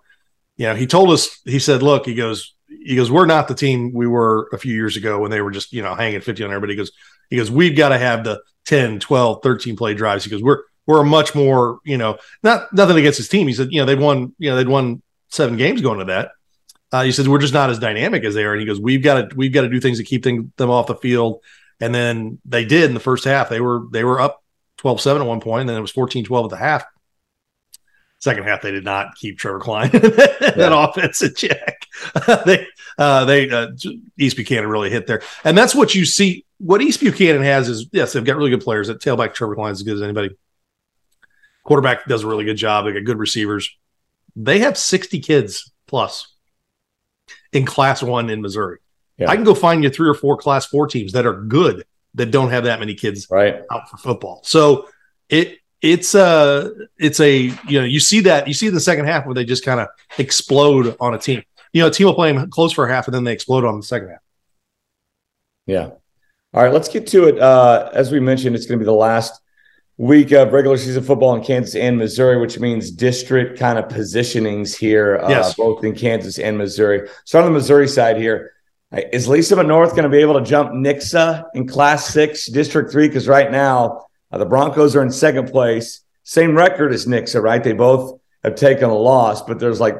you 0.55 0.67
know, 0.67 0.73
he 0.73 0.87
told 0.87 1.11
us, 1.11 1.41
he 1.43 1.59
said, 1.59 1.83
"Look, 1.83 2.05
he 2.05 2.15
goes, 2.15 2.53
he 2.69 2.95
goes, 2.95 3.11
we're 3.11 3.25
not 3.25 3.49
the 3.49 3.55
team 3.55 3.91
we 3.93 4.07
were 4.07 4.47
a 4.53 4.57
few 4.57 4.73
years 4.73 4.95
ago 4.95 5.19
when 5.19 5.31
they 5.31 5.41
were 5.41 5.51
just, 5.51 5.73
you 5.73 5.81
know, 5.81 5.95
hanging 5.95 6.21
50 6.21 6.45
on 6.45 6.51
everybody. 6.51 6.73
He 6.73 6.77
goes, 6.77 6.91
he 7.29 7.35
goes, 7.35 7.51
we've 7.51 7.75
got 7.75 7.89
to 7.89 7.97
have 7.97 8.23
the 8.23 8.41
10, 8.67 9.01
12, 9.01 9.43
13 9.43 9.75
play 9.75 9.93
drives. 9.95 10.23
He 10.23 10.31
goes, 10.31 10.41
we're, 10.41 10.63
we're 10.87 11.01
a 11.01 11.05
much 11.05 11.35
more, 11.35 11.79
you 11.83 11.97
know, 11.97 12.17
not 12.41 12.71
nothing 12.71 12.97
against 12.97 13.17
his 13.17 13.27
team. 13.27 13.47
He 13.47 13.53
said, 13.53 13.67
you 13.71 13.81
know, 13.81 13.85
they've 13.85 13.99
won, 13.99 14.33
you 14.37 14.49
know, 14.49 14.55
they'd 14.55 14.69
won 14.69 15.01
seven 15.27 15.57
games 15.57 15.81
going 15.81 15.99
to 15.99 16.05
that. 16.05 16.31
Uh, 16.93 17.03
he 17.03 17.11
says, 17.11 17.27
we're 17.27 17.39
just 17.39 17.53
not 17.53 17.69
as 17.69 17.79
dynamic 17.79 18.23
as 18.23 18.33
they 18.33 18.45
are. 18.45 18.53
And 18.53 18.61
he 18.61 18.65
goes, 18.65 18.79
we've 18.79 19.03
got 19.03 19.29
to, 19.29 19.35
we've 19.35 19.51
got 19.51 19.63
to 19.63 19.69
do 19.69 19.81
things 19.81 19.97
to 19.97 20.05
keep 20.05 20.23
them 20.23 20.51
off 20.57 20.87
the 20.87 20.95
field. 20.95 21.41
And 21.81 21.93
then 21.93 22.39
they 22.45 22.63
did 22.63 22.85
in 22.85 22.93
the 22.93 23.01
first 23.01 23.25
half. 23.25 23.49
They 23.49 23.59
were, 23.59 23.83
they 23.91 24.05
were 24.05 24.21
up 24.21 24.38
12 24.79 25.01
7 25.01 25.21
at 25.21 25.27
one 25.27 25.41
point, 25.41 25.61
and 25.61 25.69
then 25.69 25.77
it 25.77 25.81
was 25.81 25.91
14 25.91 26.25
12 26.25 26.45
at 26.45 26.49
the 26.49 26.57
half. 26.57 26.85
Second 28.19 28.43
half, 28.43 28.61
they 28.61 28.71
did 28.71 28.83
not 28.83 29.15
keep 29.15 29.37
Trevor 29.37 29.59
Klein 29.59 29.91
that 29.93 30.55
yeah. 30.57 30.89
offense 30.89 31.21
in 31.21 31.33
check. 31.35 31.85
they 32.45 32.67
uh, 32.97 33.23
they 33.25 33.49
uh, 33.49 33.67
East 34.17 34.35
Buchanan 34.35 34.69
really 34.69 34.89
hit 34.89 35.07
there, 35.07 35.21
and 35.43 35.57
that's 35.57 35.75
what 35.75 35.95
you 35.95 36.05
see. 36.05 36.45
What 36.57 36.81
East 36.81 36.99
Buchanan 36.99 37.43
has 37.43 37.69
is 37.69 37.87
yes, 37.93 38.11
they've 38.11 38.23
got 38.23 38.35
really 38.35 38.49
good 38.49 38.61
players. 38.61 38.87
That 38.87 38.99
tailback 38.99 39.33
Trevor 39.33 39.55
Klein 39.55 39.71
is 39.71 39.79
as 39.79 39.83
good 39.83 39.95
as 39.95 40.01
anybody. 40.01 40.31
Quarterback 41.63 42.07
does 42.07 42.23
a 42.23 42.27
really 42.27 42.45
good 42.45 42.57
job. 42.57 42.85
They 42.85 42.93
got 42.93 43.05
good 43.05 43.19
receivers. 43.19 43.77
They 44.35 44.59
have 44.59 44.77
sixty 44.77 45.19
kids 45.19 45.71
plus 45.87 46.33
in 47.53 47.65
Class 47.65 48.03
One 48.03 48.29
in 48.29 48.41
Missouri. 48.41 48.79
Yeah. 49.17 49.29
I 49.29 49.35
can 49.35 49.45
go 49.45 49.53
find 49.53 49.83
you 49.83 49.89
three 49.89 50.09
or 50.09 50.13
four 50.13 50.35
Class 50.35 50.65
Four 50.65 50.87
teams 50.87 51.13
that 51.13 51.25
are 51.25 51.41
good 51.41 51.85
that 52.15 52.31
don't 52.31 52.49
have 52.49 52.65
that 52.65 52.79
many 52.79 52.95
kids 52.95 53.27
right. 53.29 53.61
out 53.71 53.89
for 53.89 53.97
football. 53.97 54.41
So 54.43 54.87
it 55.29 55.59
it's 55.81 56.15
a 56.15 56.21
uh, 56.21 56.69
it's 56.97 57.19
a 57.19 57.37
you 57.67 57.79
know 57.79 57.85
you 57.85 57.99
see 57.99 58.21
that 58.21 58.47
you 58.47 58.53
see 58.53 58.67
in 58.67 58.73
the 58.73 58.79
second 58.79 59.05
half 59.05 59.25
where 59.25 59.35
they 59.35 59.45
just 59.45 59.63
kind 59.63 59.79
of 59.79 59.87
explode 60.17 60.95
on 60.99 61.13
a 61.13 61.17
team. 61.17 61.43
You 61.71 61.81
know, 61.81 61.87
a 61.87 61.91
team 61.91 62.07
will 62.07 62.15
play 62.15 62.31
them 62.31 62.49
close 62.49 62.73
for 62.73 62.85
a 62.85 62.91
half 62.91 63.07
and 63.07 63.13
then 63.13 63.23
they 63.23 63.33
explode 63.33 63.63
on 63.63 63.77
the 63.77 63.85
second 63.85 64.09
half. 64.09 64.21
Yeah. 65.67 65.89
All 66.51 66.63
right, 66.63 66.73
let's 66.73 66.89
get 66.89 67.05
to 67.07 67.27
it. 67.27 67.37
Uh, 67.37 67.91
as 67.93 68.11
we 68.11 68.19
mentioned, 68.19 68.55
it's 68.55 68.65
going 68.65 68.79
to 68.79 68.83
be 68.83 68.87
the 68.87 68.91
last 68.91 69.39
week 69.97 70.31
of 70.31 70.51
regular 70.51 70.77
season 70.77 71.03
football 71.03 71.35
in 71.35 71.43
Kansas 71.43 71.75
and 71.75 71.95
Missouri, 71.95 72.39
which 72.39 72.57
means 72.57 72.89
district 72.89 73.59
kind 73.59 73.77
of 73.77 73.85
positionings 73.85 74.75
here, 74.75 75.17
uh, 75.17 75.29
yes. 75.29 75.53
both 75.53 75.83
in 75.83 75.93
Kansas 75.93 76.39
and 76.39 76.57
Missouri. 76.57 77.07
So 77.25 77.37
on 77.37 77.45
the 77.45 77.51
Missouri 77.51 77.87
side 77.87 78.17
here, 78.17 78.53
is 78.91 79.27
Lee 79.27 79.41
Summit 79.41 79.67
North 79.67 79.91
going 79.91 80.03
to 80.03 80.09
be 80.09 80.17
able 80.19 80.39
to 80.39 80.45
jump 80.45 80.71
Nixa 80.71 81.45
in 81.53 81.67
Class 81.67 82.07
Six, 82.07 82.47
District 82.47 82.91
Three? 82.91 83.07
Because 83.07 83.27
right 83.27 83.51
now 83.51 84.05
uh, 84.31 84.37
the 84.37 84.45
Broncos 84.45 84.95
are 84.95 85.01
in 85.01 85.11
second 85.11 85.51
place, 85.51 86.01
same 86.23 86.55
record 86.55 86.93
as 86.93 87.05
Nixa, 87.05 87.41
right? 87.41 87.63
They 87.63 87.73
both 87.73 88.19
have 88.43 88.55
taken 88.55 88.89
a 88.89 88.95
loss, 88.95 89.41
but 89.41 89.59
there's 89.59 89.79
like 89.79 89.95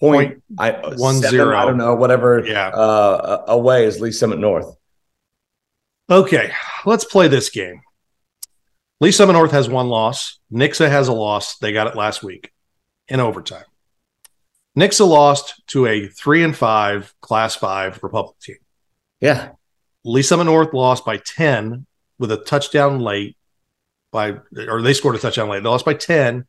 point, 0.00 0.30
point 0.30 0.42
I, 0.58 0.70
one 0.96 1.16
seven, 1.16 1.30
zero. 1.30 1.56
I 1.56 1.64
don't 1.64 1.76
know, 1.76 1.94
whatever. 1.96 2.44
Yeah. 2.44 2.68
Uh, 2.68 3.44
away 3.48 3.84
is 3.84 4.00
Lee 4.00 4.12
Summit 4.12 4.38
North. 4.38 4.76
Okay, 6.10 6.52
let's 6.86 7.04
play 7.04 7.28
this 7.28 7.50
game. 7.50 7.82
Lee 9.00 9.12
Summit 9.12 9.34
North 9.34 9.52
has 9.52 9.68
one 9.68 9.88
loss. 9.88 10.38
Nixa 10.52 10.88
has 10.88 11.08
a 11.08 11.12
loss. 11.12 11.58
They 11.58 11.72
got 11.72 11.86
it 11.86 11.96
last 11.96 12.22
week 12.22 12.52
in 13.08 13.20
overtime. 13.20 13.64
Nixa 14.78 15.06
lost 15.06 15.66
to 15.68 15.86
a 15.86 16.06
three 16.06 16.44
and 16.44 16.56
five 16.56 17.12
Class 17.20 17.56
Five 17.56 18.00
Republic 18.04 18.38
team. 18.38 18.58
Yeah, 19.20 19.50
Lee 20.04 20.22
Summit 20.22 20.44
North 20.44 20.72
lost 20.72 21.04
by 21.04 21.16
ten 21.16 21.84
with 22.20 22.30
a 22.30 22.36
touchdown 22.36 23.00
late 23.00 23.36
by, 24.12 24.36
or 24.68 24.80
they 24.80 24.94
scored 24.94 25.16
a 25.16 25.18
touchdown 25.18 25.48
late. 25.48 25.64
They 25.64 25.68
lost 25.68 25.84
by 25.84 25.94
ten 25.94 26.46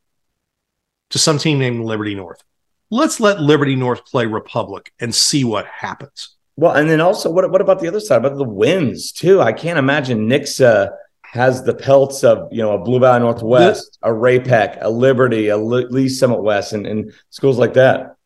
to 1.10 1.18
some 1.18 1.40
team 1.40 1.58
named 1.58 1.84
Liberty 1.84 2.14
North. 2.14 2.44
Let's 2.92 3.20
let 3.20 3.42
Liberty 3.42 3.76
North 3.76 4.06
play 4.06 4.28
Republic 4.28 4.94
and 5.00 5.14
see 5.14 5.44
what 5.44 5.66
happens. 5.66 6.36
Well, 6.56 6.74
and 6.74 6.88
then 6.88 7.02
also, 7.02 7.32
what 7.32 7.50
what 7.50 7.62
about 7.62 7.80
the 7.80 7.88
other 7.88 8.00
side? 8.00 8.18
About 8.18 8.38
the 8.38 8.44
wins 8.44 9.12
too? 9.12 9.42
I 9.42 9.54
can't 9.54 9.80
imagine 9.80 10.30
Nixa 10.30 10.88
uh, 10.88 10.90
has 11.24 11.64
the 11.64 11.74
pelts 11.74 12.24
of 12.24 12.48
you 12.52 12.62
know 12.62 12.74
a 12.74 12.84
Blue 12.84 13.00
Valley 13.00 13.22
Northwest, 13.22 13.98
a 14.04 14.14
Ray-Pec, 14.14 14.78
a 14.82 14.90
Liberty, 14.92 15.48
a 15.48 15.58
Lee 15.58 16.10
Summit 16.10 16.44
West, 16.44 16.74
and, 16.74 16.86
and 16.86 17.12
schools 17.32 17.58
like 17.58 17.74
that. 17.74 18.18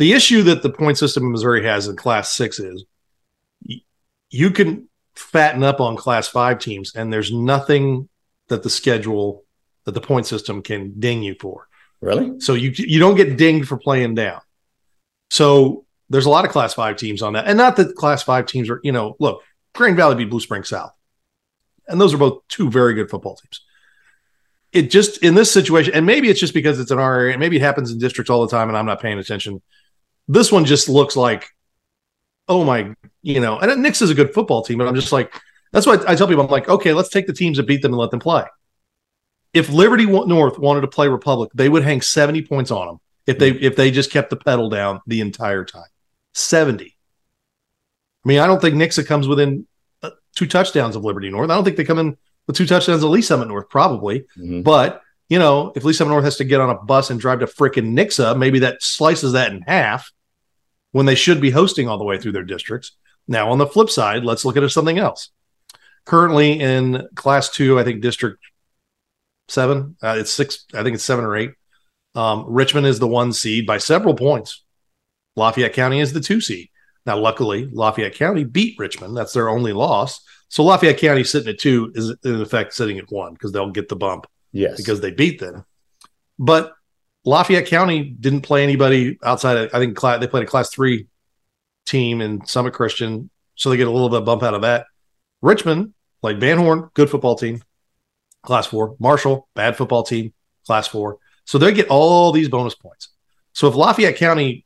The 0.00 0.14
issue 0.14 0.44
that 0.44 0.62
the 0.62 0.70
point 0.70 0.96
system 0.96 1.24
in 1.24 1.32
Missouri 1.32 1.62
has 1.64 1.86
in 1.86 1.94
Class 1.94 2.32
Six 2.32 2.58
is 2.58 2.86
you 4.30 4.50
can 4.50 4.88
fatten 5.14 5.62
up 5.62 5.78
on 5.78 5.94
Class 5.94 6.26
Five 6.26 6.58
teams, 6.58 6.94
and 6.94 7.12
there's 7.12 7.30
nothing 7.30 8.08
that 8.48 8.62
the 8.62 8.70
schedule 8.70 9.44
that 9.84 9.92
the 9.92 10.00
point 10.00 10.26
system 10.26 10.62
can 10.62 10.98
ding 10.98 11.22
you 11.22 11.36
for. 11.38 11.68
Really? 12.00 12.40
So 12.40 12.54
you 12.54 12.70
you 12.70 12.98
don't 12.98 13.14
get 13.14 13.36
dinged 13.36 13.68
for 13.68 13.76
playing 13.76 14.14
down. 14.14 14.40
So 15.28 15.84
there's 16.08 16.24
a 16.24 16.30
lot 16.30 16.46
of 16.46 16.50
class 16.50 16.72
five 16.72 16.96
teams 16.96 17.20
on 17.20 17.34
that. 17.34 17.46
And 17.46 17.58
not 17.58 17.76
that 17.76 17.94
class 17.94 18.22
five 18.22 18.46
teams 18.46 18.70
are, 18.70 18.80
you 18.82 18.92
know, 18.92 19.16
look, 19.20 19.42
Grain 19.74 19.96
Valley 19.96 20.14
beat 20.14 20.30
Blue 20.30 20.40
Spring 20.40 20.64
South. 20.64 20.92
And 21.88 22.00
those 22.00 22.14
are 22.14 22.18
both 22.18 22.40
two 22.48 22.70
very 22.70 22.94
good 22.94 23.10
football 23.10 23.36
teams. 23.36 23.60
It 24.72 24.90
just 24.90 25.22
in 25.22 25.34
this 25.34 25.52
situation, 25.52 25.92
and 25.92 26.06
maybe 26.06 26.30
it's 26.30 26.40
just 26.40 26.54
because 26.54 26.80
it's 26.80 26.90
in 26.90 26.98
our 26.98 27.20
area, 27.20 27.36
maybe 27.36 27.56
it 27.56 27.62
happens 27.62 27.92
in 27.92 27.98
districts 27.98 28.30
all 28.30 28.40
the 28.40 28.50
time 28.50 28.70
and 28.70 28.78
I'm 28.78 28.86
not 28.86 29.02
paying 29.02 29.18
attention. 29.18 29.60
This 30.30 30.52
one 30.52 30.64
just 30.64 30.88
looks 30.88 31.16
like, 31.16 31.48
oh 32.46 32.62
my, 32.62 32.94
you 33.20 33.40
know, 33.40 33.58
and 33.58 33.84
Nixa's 33.84 34.10
a 34.10 34.14
good 34.14 34.32
football 34.32 34.62
team, 34.62 34.78
but 34.78 34.86
I'm 34.86 34.94
just 34.94 35.10
like, 35.10 35.34
that's 35.72 35.86
why 35.86 35.98
I 36.06 36.14
tell 36.14 36.28
people, 36.28 36.44
I'm 36.44 36.50
like, 36.50 36.68
okay, 36.68 36.92
let's 36.92 37.08
take 37.08 37.26
the 37.26 37.32
teams 37.32 37.56
that 37.56 37.66
beat 37.66 37.82
them 37.82 37.92
and 37.92 37.98
let 37.98 38.12
them 38.12 38.20
play. 38.20 38.44
If 39.52 39.70
Liberty 39.70 40.06
North 40.06 40.56
wanted 40.56 40.82
to 40.82 40.86
play 40.86 41.08
Republic, 41.08 41.50
they 41.52 41.68
would 41.68 41.82
hang 41.82 42.00
70 42.00 42.42
points 42.42 42.70
on 42.70 42.86
them 42.86 43.00
if 43.26 43.40
they 43.40 43.50
if 43.50 43.74
they 43.74 43.90
just 43.90 44.12
kept 44.12 44.30
the 44.30 44.36
pedal 44.36 44.68
down 44.68 45.00
the 45.04 45.20
entire 45.20 45.64
time. 45.64 45.88
70. 46.34 46.84
I 48.24 48.28
mean, 48.28 48.38
I 48.38 48.46
don't 48.46 48.62
think 48.62 48.76
Nixa 48.76 49.04
comes 49.04 49.26
within 49.26 49.66
uh, 50.00 50.10
two 50.36 50.46
touchdowns 50.46 50.94
of 50.94 51.04
Liberty 51.04 51.28
North. 51.28 51.50
I 51.50 51.56
don't 51.56 51.64
think 51.64 51.76
they 51.76 51.84
come 51.84 51.98
in 51.98 52.16
with 52.46 52.54
two 52.54 52.66
touchdowns 52.66 53.02
of 53.02 53.10
Lee 53.10 53.22
Summit 53.22 53.48
North, 53.48 53.68
probably. 53.68 54.20
Mm-hmm. 54.38 54.62
But, 54.62 55.02
you 55.28 55.40
know, 55.40 55.72
if 55.74 55.82
Lee 55.82 55.92
Summit 55.92 56.10
North 56.10 56.24
has 56.24 56.36
to 56.36 56.44
get 56.44 56.60
on 56.60 56.70
a 56.70 56.76
bus 56.76 57.10
and 57.10 57.18
drive 57.18 57.40
to 57.40 57.46
freaking 57.46 57.94
Nixa, 57.94 58.38
maybe 58.38 58.60
that 58.60 58.80
slices 58.80 59.32
that 59.32 59.52
in 59.52 59.62
half 59.62 60.12
when 60.92 61.06
they 61.06 61.14
should 61.14 61.40
be 61.40 61.50
hosting 61.50 61.88
all 61.88 61.98
the 61.98 62.04
way 62.04 62.18
through 62.18 62.32
their 62.32 62.44
districts. 62.44 62.92
Now, 63.28 63.50
on 63.50 63.58
the 63.58 63.66
flip 63.66 63.90
side, 63.90 64.24
let's 64.24 64.44
look 64.44 64.56
at 64.56 64.70
something 64.70 64.98
else. 64.98 65.30
Currently 66.06 66.60
in 66.60 67.08
class 67.14 67.50
two, 67.50 67.78
I 67.78 67.84
think 67.84 68.00
district 68.00 68.38
seven, 69.48 69.96
uh, 70.02 70.16
it's 70.18 70.32
six, 70.32 70.64
I 70.74 70.82
think 70.82 70.94
it's 70.94 71.04
seven 71.04 71.24
or 71.24 71.36
eight. 71.36 71.52
Um, 72.14 72.44
Richmond 72.48 72.86
is 72.86 72.98
the 72.98 73.06
one 73.06 73.32
seed 73.32 73.66
by 73.66 73.78
several 73.78 74.14
points. 74.14 74.64
Lafayette 75.36 75.74
County 75.74 76.00
is 76.00 76.12
the 76.12 76.20
two 76.20 76.40
seed. 76.40 76.68
Now, 77.06 77.18
luckily, 77.18 77.68
Lafayette 77.70 78.14
County 78.14 78.44
beat 78.44 78.78
Richmond. 78.78 79.16
That's 79.16 79.32
their 79.32 79.48
only 79.48 79.72
loss. 79.72 80.20
So 80.48 80.64
Lafayette 80.64 80.98
County 80.98 81.22
sitting 81.22 81.50
at 81.50 81.60
two 81.60 81.92
is 81.94 82.16
in 82.24 82.40
effect 82.40 82.74
sitting 82.74 82.98
at 82.98 83.10
one 83.10 83.34
because 83.34 83.52
they'll 83.52 83.70
get 83.70 83.88
the 83.88 83.96
bump. 83.96 84.26
Yes. 84.52 84.76
Because 84.76 85.00
they 85.00 85.12
beat 85.12 85.38
them. 85.38 85.64
But 86.38 86.72
Lafayette 87.24 87.66
County 87.66 88.04
didn't 88.04 88.42
play 88.42 88.62
anybody 88.62 89.18
outside 89.22 89.56
of, 89.56 89.74
I 89.74 89.78
think 89.78 89.96
class, 89.96 90.20
they 90.20 90.26
played 90.26 90.44
a 90.44 90.46
class 90.46 90.70
three 90.70 91.06
team 91.86 92.20
in 92.20 92.44
Summit 92.46 92.72
Christian. 92.72 93.30
So 93.56 93.68
they 93.68 93.76
get 93.76 93.88
a 93.88 93.90
little 93.90 94.08
bit 94.08 94.20
of 94.20 94.24
bump 94.24 94.42
out 94.42 94.54
of 94.54 94.62
that. 94.62 94.86
Richmond, 95.42 95.92
like 96.22 96.38
Van 96.38 96.58
Horn, 96.58 96.88
good 96.94 97.10
football 97.10 97.36
team, 97.36 97.62
class 98.42 98.66
four. 98.66 98.96
Marshall, 98.98 99.48
bad 99.54 99.76
football 99.76 100.02
team, 100.02 100.32
class 100.66 100.86
four. 100.86 101.18
So 101.44 101.58
they 101.58 101.72
get 101.72 101.88
all 101.88 102.32
these 102.32 102.48
bonus 102.48 102.74
points. 102.74 103.08
So 103.52 103.68
if 103.68 103.74
Lafayette 103.74 104.16
County 104.16 104.64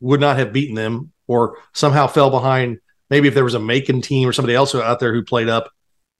would 0.00 0.20
not 0.20 0.38
have 0.38 0.52
beaten 0.52 0.74
them 0.74 1.12
or 1.26 1.58
somehow 1.72 2.06
fell 2.06 2.30
behind. 2.30 2.78
Maybe 3.08 3.28
if 3.28 3.34
there 3.34 3.44
was 3.44 3.54
a 3.54 3.60
Macon 3.60 4.00
team 4.00 4.28
or 4.28 4.32
somebody 4.32 4.54
else 4.54 4.74
out 4.74 5.00
there 5.00 5.12
who 5.12 5.22
played 5.22 5.48
up 5.48 5.70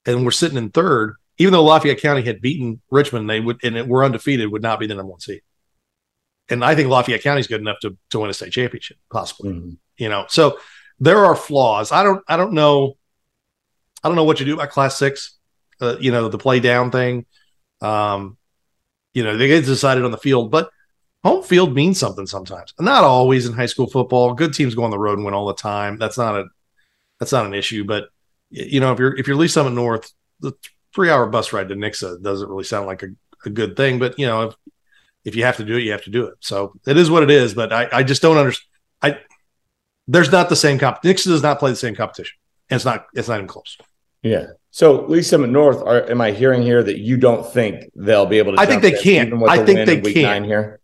and 0.06 0.24
we're 0.24 0.30
sitting 0.30 0.58
in 0.58 0.70
third, 0.70 1.14
even 1.38 1.52
though 1.52 1.64
Lafayette 1.64 2.00
County 2.00 2.22
had 2.22 2.40
beaten 2.40 2.80
Richmond, 2.90 3.28
they 3.28 3.40
would 3.40 3.62
and 3.64 3.76
it 3.76 3.88
were 3.88 4.04
undefeated, 4.04 4.52
would 4.52 4.62
not 4.62 4.78
be 4.78 4.86
the 4.86 4.94
number 4.94 5.10
one 5.10 5.20
seed. 5.20 5.42
And 6.50 6.64
I 6.64 6.74
think 6.74 6.88
Lafayette 6.88 7.22
County 7.22 7.40
is 7.40 7.46
good 7.46 7.60
enough 7.60 7.78
to, 7.80 7.96
to 8.10 8.18
win 8.18 8.30
a 8.30 8.34
state 8.34 8.52
championship, 8.52 8.96
possibly. 9.10 9.52
Mm-hmm. 9.52 9.70
You 9.96 10.08
know, 10.08 10.26
so 10.28 10.58
there 10.98 11.24
are 11.24 11.36
flaws. 11.36 11.92
I 11.92 12.02
don't 12.02 12.22
I 12.28 12.36
don't 12.36 12.52
know. 12.52 12.96
I 14.02 14.08
don't 14.08 14.16
know 14.16 14.24
what 14.24 14.40
you 14.40 14.46
do 14.46 14.54
about 14.54 14.70
class 14.70 14.98
six. 14.98 15.38
Uh, 15.80 15.96
you 16.00 16.10
know, 16.10 16.28
the 16.28 16.38
play 16.38 16.60
down 16.60 16.90
thing. 16.90 17.26
Um, 17.80 18.36
you 19.14 19.24
know, 19.24 19.36
they 19.36 19.48
get 19.48 19.64
decided 19.64 20.04
on 20.04 20.10
the 20.10 20.18
field, 20.18 20.50
but 20.50 20.70
home 21.24 21.42
field 21.42 21.74
means 21.74 21.98
something 21.98 22.26
sometimes. 22.26 22.74
Not 22.78 23.04
always 23.04 23.46
in 23.46 23.52
high 23.52 23.66
school 23.66 23.88
football. 23.88 24.34
Good 24.34 24.54
teams 24.54 24.74
go 24.74 24.84
on 24.84 24.90
the 24.90 24.98
road 24.98 25.18
and 25.18 25.24
win 25.24 25.34
all 25.34 25.46
the 25.46 25.54
time. 25.54 25.98
That's 25.98 26.18
not 26.18 26.36
a 26.36 26.44
that's 27.18 27.32
not 27.32 27.46
an 27.46 27.54
issue. 27.54 27.84
But 27.84 28.08
you 28.50 28.80
know, 28.80 28.92
if 28.92 28.98
you're 28.98 29.16
if 29.16 29.26
you're 29.26 29.36
Lee 29.36 29.48
Summit 29.48 29.72
North, 29.72 30.12
the 30.40 30.52
three 30.94 31.10
hour 31.10 31.26
bus 31.26 31.52
ride 31.52 31.68
to 31.68 31.74
Nixa 31.74 32.22
doesn't 32.22 32.48
really 32.48 32.64
sound 32.64 32.86
like 32.86 33.02
a, 33.02 33.08
a 33.44 33.50
good 33.50 33.76
thing. 33.76 33.98
But 33.98 34.18
you 34.18 34.26
know, 34.26 34.48
if 34.48 34.54
if 35.24 35.36
you 35.36 35.44
have 35.44 35.56
to 35.58 35.64
do 35.64 35.76
it, 35.76 35.82
you 35.82 35.92
have 35.92 36.04
to 36.04 36.10
do 36.10 36.26
it. 36.26 36.34
So 36.40 36.72
it 36.86 36.96
is 36.96 37.10
what 37.10 37.22
it 37.22 37.30
is. 37.30 37.54
But 37.54 37.72
I, 37.72 37.88
I 37.92 38.02
just 38.02 38.22
don't 38.22 38.36
understand. 38.36 38.68
I 39.02 39.18
there's 40.06 40.32
not 40.32 40.48
the 40.48 40.56
same 40.56 40.78
comp. 40.78 41.02
Nixa 41.02 41.26
does 41.26 41.42
not 41.42 41.58
play 41.58 41.70
the 41.70 41.76
same 41.76 41.94
competition, 41.94 42.36
and 42.68 42.76
it's 42.76 42.84
not 42.84 43.06
it's 43.14 43.28
not 43.28 43.36
even 43.36 43.46
close. 43.46 43.78
Yeah. 44.22 44.46
So 44.70 45.04
Lisa 45.06 45.38
North, 45.38 45.82
are, 45.82 46.08
am 46.08 46.20
I 46.20 46.30
hearing 46.30 46.62
here 46.62 46.82
that 46.82 46.98
you 46.98 47.16
don't 47.16 47.44
think 47.44 47.90
they'll 47.96 48.26
be 48.26 48.38
able 48.38 48.54
to? 48.54 48.60
I 48.60 48.66
think 48.66 48.82
they 48.82 48.92
can. 48.92 49.42
I 49.48 49.64
think 49.64 49.86
they 49.86 50.12
can. 50.12 50.44
Here, 50.44 50.80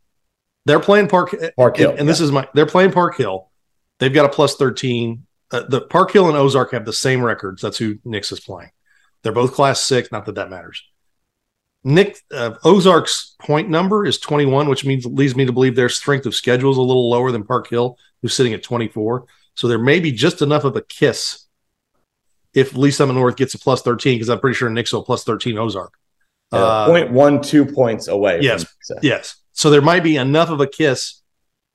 they're 0.64 0.81
playing 0.81 1.09
Park 1.09 1.35
Park 1.57 1.76
Hill, 1.76 1.90
and, 1.90 2.00
and 2.00 2.07
yeah. 2.07 2.12
this 2.12 2.21
is 2.21 2.33
my. 2.33 2.49
They're 2.55 2.66
playing 2.66 2.93
Park 2.93 3.16
Hill. 3.16 3.50
They've 3.99 4.12
got 4.12 4.26
a 4.26 4.28
plus 4.28 4.57
thirteen. 4.57 5.26
Uh, 5.52 5.62
the 5.69 5.81
Park 5.81 6.11
Hill 6.11 6.26
and 6.28 6.37
Ozark 6.37 6.73
have 6.73 6.85
the 6.85 6.93
same 6.93 7.23
records. 7.23 7.62
That's 7.62 7.78
who 7.78 7.99
Nix 8.05 8.33
is 8.33 8.40
playing. 8.40 8.71
They're 9.23 9.33
both 9.33 9.55
class 9.55 9.81
six. 9.81 10.11
Not 10.11 10.26
that 10.26 10.35
that 10.35 10.50
matters. 10.50 10.83
Nick 11.87 12.19
uh, 12.33 12.57
Ozark's 12.64 13.37
point 13.38 13.71
number 13.71 14.05
is 14.05 14.19
21, 14.19 14.69
which 14.69 14.85
means 14.85 15.07
leads 15.07 15.37
me 15.37 15.47
to 15.47 15.52
believe 15.52 15.76
their 15.76 15.88
strength 15.88 16.26
of 16.26 16.35
schedule 16.35 16.73
is 16.73 16.76
a 16.78 16.83
little 16.83 17.09
lower 17.09 17.31
than 17.31 17.45
Park 17.45 17.71
Hill, 17.71 17.97
who's 18.21 18.35
sitting 18.35 18.52
at 18.52 18.64
24. 18.64 19.25
So 19.55 19.69
there 19.69 19.78
may 19.78 20.00
be 20.00 20.11
just 20.11 20.43
enough 20.43 20.64
of 20.64 20.75
a 20.75 20.83
kiss 20.83 21.47
if 22.52 22.75
Lee 22.75 22.90
Summit 22.90 23.12
North 23.12 23.37
gets 23.37 23.55
a 23.55 23.59
plus 23.61 23.83
13, 23.83 24.16
because 24.16 24.28
I'm 24.28 24.40
pretty 24.40 24.57
sure 24.57 24.69
Nick's 24.69 24.93
a 24.93 25.00
plus 25.00 25.23
13 25.23 25.57
Ozark. 25.59 25.93
Uh, 26.52 26.57
uh, 26.57 26.87
point 26.87 27.12
one 27.12 27.40
two 27.40 27.64
points 27.64 28.09
away. 28.09 28.40
Yes, 28.40 28.66
yes. 29.00 29.37
So 29.52 29.71
there 29.71 29.81
might 29.81 30.02
be 30.02 30.16
enough 30.16 30.50
of 30.50 30.61
a 30.61 30.66
kiss 30.66 31.23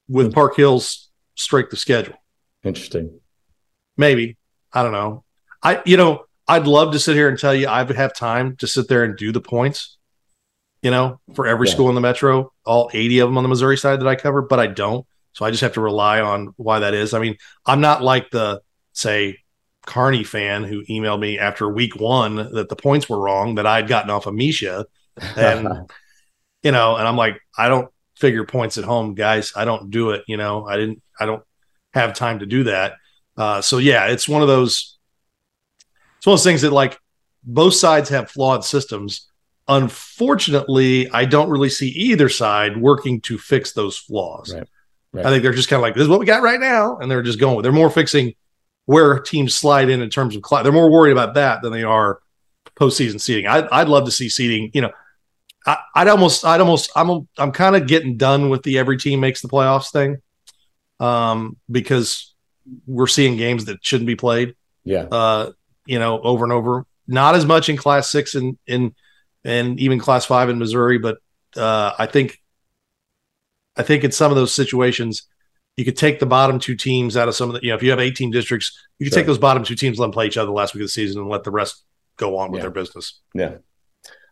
with 0.10 0.28
mm-hmm. 0.28 0.34
Park 0.34 0.58
Hill's 0.58 1.10
strength 1.36 1.72
of 1.72 1.80
schedule. 1.80 2.16
Interesting. 2.66 3.18
Maybe 3.96 4.36
I 4.74 4.84
don't 4.84 4.92
know. 4.92 5.24
I 5.64 5.82
you 5.86 5.96
know 5.96 6.26
I'd 6.50 6.68
love 6.68 6.92
to 6.94 7.00
sit 7.00 7.16
here 7.16 7.30
and 7.30 7.40
tell 7.40 7.56
you 7.56 7.70
I 7.70 7.86
have 7.94 8.14
time 8.14 8.58
to 8.58 8.68
sit 8.68 8.90
there 8.90 9.06
and 9.06 9.16
do 9.16 9.32
the 9.32 9.42
points. 9.42 9.98
You 10.82 10.92
know, 10.92 11.20
for 11.36 11.46
every 11.46 11.68
yeah. 11.68 11.74
school 11.74 11.90
in 11.90 11.96
the 11.96 12.02
metro, 12.02 12.52
all 12.66 12.90
80 12.92 13.20
of 13.20 13.30
them 13.30 13.38
on 13.38 13.44
the 13.44 13.50
Missouri 13.50 13.78
side 13.78 14.00
that 14.00 14.08
I 14.08 14.16
cover, 14.16 14.42
but 14.42 14.60
I 14.60 14.68
don't. 14.68 15.06
So 15.34 15.46
I 15.46 15.52
just 15.52 15.62
have 15.62 15.74
to 15.74 15.82
rely 15.82 16.22
on 16.22 16.54
why 16.58 16.80
that 16.80 16.94
is. 16.94 17.14
I 17.14 17.20
mean, 17.20 17.38
I'm 17.66 17.82
not 17.82 18.02
like 18.02 18.32
the 18.32 18.62
say 18.94 19.38
Kearney 19.86 20.24
fan 20.24 20.64
who 20.64 20.84
emailed 20.86 21.20
me 21.20 21.40
after 21.40 21.70
week 21.70 21.96
one 21.96 22.36
that 22.36 22.70
the 22.70 22.76
points 22.76 23.10
were 23.10 23.20
wrong 23.20 23.56
that 23.56 23.66
I'd 23.66 23.88
gotten 23.88 24.10
off 24.10 24.26
of 24.26 24.34
MSHSAA. 24.34 24.86
And, 25.38 25.90
you 26.64 26.72
know, 26.72 26.96
and 26.96 27.08
I'm 27.08 27.18
like, 27.18 27.40
I 27.58 27.70
don't 27.70 27.90
figure 28.16 28.46
points 28.46 28.78
at 28.78 28.84
home, 28.84 29.16
guys. 29.16 29.54
I 29.56 29.66
don't 29.66 29.90
do 29.90 30.12
it. 30.12 30.24
You 30.28 30.38
know, 30.38 30.66
I 30.66 30.78
didn't, 30.78 31.02
I 31.20 31.26
don't 31.26 31.44
have 31.94 32.14
time 32.14 32.40
to 32.40 32.46
do 32.46 32.66
that. 32.66 32.94
Uh, 33.38 33.62
so 33.62 33.78
yeah, 33.78 34.08
it's 34.08 34.28
one 34.28 34.42
of 34.42 34.48
those, 34.48 34.98
it's 36.18 36.28
one 36.28 36.34
of 36.34 36.40
those 36.40 36.44
things 36.44 36.62
that 36.62 36.72
like 36.72 37.00
both 37.44 37.74
sides 37.74 38.10
have 38.10 38.30
flawed 38.30 38.64
systems. 38.64 39.31
Unfortunately, 39.68 41.10
I 41.12 41.26
don't 41.26 41.50
really 41.50 41.70
see 41.70 41.90
either 41.90 42.30
side 42.30 42.78
working 42.78 43.22
to 43.22 43.38
fix 43.38 43.74
those 43.74 43.98
flaws. 43.98 44.54
Right. 44.54 44.68
Right. 45.14 45.26
I 45.26 45.30
think 45.30 45.44
they're 45.44 45.52
just 45.52 45.68
kind 45.68 45.80
of 45.80 45.82
like, 45.82 45.94
this 45.94 46.04
is 46.04 46.10
what 46.10 46.20
we 46.20 46.26
got 46.26 46.42
right 46.42 46.60
now. 46.60 46.98
And 46.98 47.12
they're 47.12 47.22
just 47.22 47.40
going, 47.40 47.62
they're 47.62 47.72
more 47.72 47.90
fixing 47.90 48.34
where 48.86 49.20
teams 49.20 49.54
slide 49.54 49.90
in 49.90 50.02
in 50.02 50.10
terms 50.10 50.36
of 50.36 50.42
class. 50.42 50.64
They're 50.64 50.72
more 50.72 50.90
worried 50.90 51.12
about 51.12 51.34
that 51.34 51.62
than 51.62 51.74
they 51.74 51.84
are 51.84 52.20
postseason 52.76 53.20
seating. 53.20 53.46
I'd, 53.46 53.68
I'd 53.70 53.90
love 53.90 54.06
to 54.06 54.12
see 54.12 54.30
seating. 54.30 54.72
You 54.74 54.82
know, 54.82 54.92
I, 55.66 55.78
would 55.98 56.08
almost, 56.08 56.46
I'd 56.46 56.62
almost, 56.62 56.92
I'm, 56.96 57.28
I'm 57.38 57.52
kind 57.52 57.76
of 57.76 57.88
getting 57.88 58.18
done 58.18 58.50
with 58.50 58.64
the 58.64 58.78
every 58.80 58.98
team 58.98 59.20
makes 59.20 59.42
the 59.42 59.50
playoffs 59.50 59.92
thing, 59.92 60.22
um, 61.00 61.58
because 61.70 62.34
we're 62.88 63.08
seeing 63.08 63.36
games 63.36 63.66
that 63.66 63.84
shouldn't 63.84 64.08
be 64.08 64.16
played. 64.16 64.56
Yeah. 64.84 65.04
Uh, 65.12 65.52
you 65.86 66.00
know, 66.00 66.22
over 66.22 66.46
and 66.46 66.54
over. 66.54 66.86
Not 67.06 67.36
as 67.36 67.46
much 67.46 67.68
in 67.68 67.76
Class 67.76 68.10
Six 68.10 68.36
and 68.36 68.58
in 68.66 68.96
and 69.44 69.80
even 69.80 70.00
Class 70.00 70.26
Five 70.26 70.50
in 70.50 70.60
Missouri, 70.60 71.00
but 71.00 71.18
uh, 71.56 71.94
I 71.98 72.06
think 72.06 72.40
I 73.76 73.84
think 73.84 74.04
in 74.04 74.12
some 74.12 74.32
of 74.32 74.36
those 74.36 74.54
situations, 74.54 75.28
you 75.78 75.86
could 75.86 75.98
take 75.98 76.20
the 76.20 76.26
bottom 76.26 76.60
two 76.60 76.76
teams 76.76 77.16
out 77.16 77.28
of 77.28 77.36
some 77.36 77.50
of 77.50 77.56
the, 77.56 77.62
you 77.64 77.70
know, 77.70 77.76
if 77.76 77.84
you 77.84 77.90
have 77.90 78.00
18 78.00 78.32
districts, 78.32 78.78
you 79.00 79.06
could 79.06 79.14
sure. 79.14 79.22
take 79.22 79.28
those 79.28 79.38
bottom 79.38 79.64
two 79.64 79.76
teams, 79.76 79.98
let 79.98 80.06
them 80.06 80.12
play 80.12 80.28
each 80.28 80.38
other 80.38 80.52
last 80.52 80.74
week 80.74 80.82
of 80.82 80.86
the 80.86 80.92
season 80.92 81.22
and 81.22 81.30
let 81.30 81.44
the 81.44 81.52
rest 81.52 81.84
go 82.18 82.38
on 82.38 82.52
with 82.52 82.60
yeah. 82.60 82.64
their 82.64 82.72
business. 82.72 83.20
Yeah. 83.34 83.56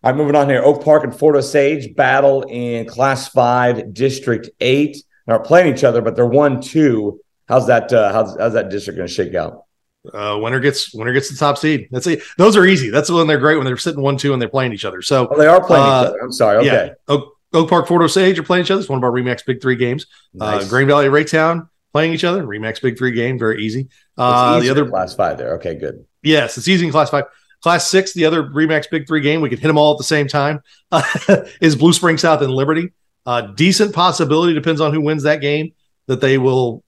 All 0.01 0.11
right, 0.11 0.15
moving 0.15 0.35
on 0.35 0.47
here. 0.47 0.61
Oak 0.63 0.83
Park 0.83 1.03
and 1.03 1.17
Fort 1.17 1.35
Osage 1.35 1.93
battle 1.95 2.43
in 2.43 2.85
Class 2.85 3.27
Five, 3.29 3.93
District 3.93 4.49
Eight. 4.61 4.97
They're 5.25 5.39
playing 5.39 5.73
each 5.73 5.83
other, 5.83 6.01
but 6.01 6.15
they're 6.15 6.25
one 6.25 6.61
two. 6.61 7.19
How's 7.47 7.67
that? 7.67 7.91
Uh, 7.91 8.13
how's 8.13 8.37
how's 8.37 8.53
that 8.53 8.69
district 8.69 8.97
going 8.97 9.07
to 9.07 9.13
shake 9.13 9.35
out? 9.35 9.65
Uh, 10.13 10.39
winner 10.41 10.59
gets 10.59 10.93
winner 10.93 11.13
gets 11.13 11.29
the 11.29 11.37
top 11.37 11.57
seed. 11.57 11.89
That's 11.91 12.07
it. 12.07 12.21
Those 12.37 12.55
are 12.55 12.65
easy. 12.65 12.89
That's 12.89 13.11
when 13.11 13.27
they're 13.27 13.37
great 13.37 13.57
when 13.57 13.65
they're 13.65 13.77
sitting 13.77 14.01
one 14.01 14.17
two 14.17 14.31
and 14.31 14.41
they're 14.41 14.49
playing 14.49 14.73
each 14.73 14.85
other. 14.85 15.01
So 15.01 15.27
oh, 15.29 15.37
they 15.37 15.47
are 15.47 15.63
playing 15.65 15.85
uh, 15.85 15.87
each 15.87 16.07
other. 16.07 16.19
I'm 16.19 16.31
sorry. 16.31 16.57
Okay. 16.57 16.67
Yeah. 16.67 16.93
Oak, 17.07 17.37
Oak 17.53 17.69
Park, 17.69 17.87
Fort 17.87 18.01
Osage 18.01 18.39
are 18.39 18.43
playing 18.43 18.63
each 18.63 18.71
other. 18.71 18.79
It's 18.79 18.89
one 18.89 18.97
of 18.97 19.03
our 19.03 19.11
Remax 19.11 19.45
Big 19.45 19.61
Three 19.61 19.75
games. 19.75 20.05
Uh, 20.39 20.51
nice. 20.51 20.65
Uh, 20.65 20.69
Grain 20.69 20.87
Valley, 20.87 21.07
Raytown 21.07 21.67
playing 21.91 22.13
each 22.13 22.23
other. 22.23 22.43
Remax 22.43 22.81
Big 22.81 22.97
Three 22.97 23.11
game, 23.11 23.37
very 23.37 23.63
easy. 23.63 23.89
Uh, 24.17 24.59
the 24.59 24.69
other 24.69 24.87
Class 24.87 25.15
Five 25.15 25.37
there. 25.37 25.55
Okay, 25.55 25.75
good. 25.75 26.05
Yes, 26.23 26.57
it's 26.57 26.67
easy 26.67 26.85
in 26.85 26.91
Class 26.91 27.09
Five. 27.09 27.25
Class 27.61 27.89
six, 27.89 28.13
the 28.13 28.25
other 28.25 28.43
Remax 28.43 28.89
Big 28.89 29.05
Three 29.05 29.21
game, 29.21 29.41
we 29.41 29.49
could 29.49 29.59
hit 29.59 29.67
them 29.67 29.77
all 29.77 29.91
at 29.91 29.97
the 29.97 30.05
same 30.05 30.27
time, 30.27 30.61
uh, 30.91 31.03
is 31.61 31.75
Blue 31.75 31.91
Spring 31.91 32.17
South 32.17 32.41
and 32.41 32.53
Liberty. 32.53 32.93
Uh, 33.25 33.41
decent 33.41 33.93
possibility, 33.93 34.53
depends 34.53 34.79
on 34.79 34.93
who 34.93 35.01
wins 35.01 35.23
that 35.23 35.41
game, 35.41 35.73
that 36.07 36.21
they 36.21 36.37
will 36.37 36.83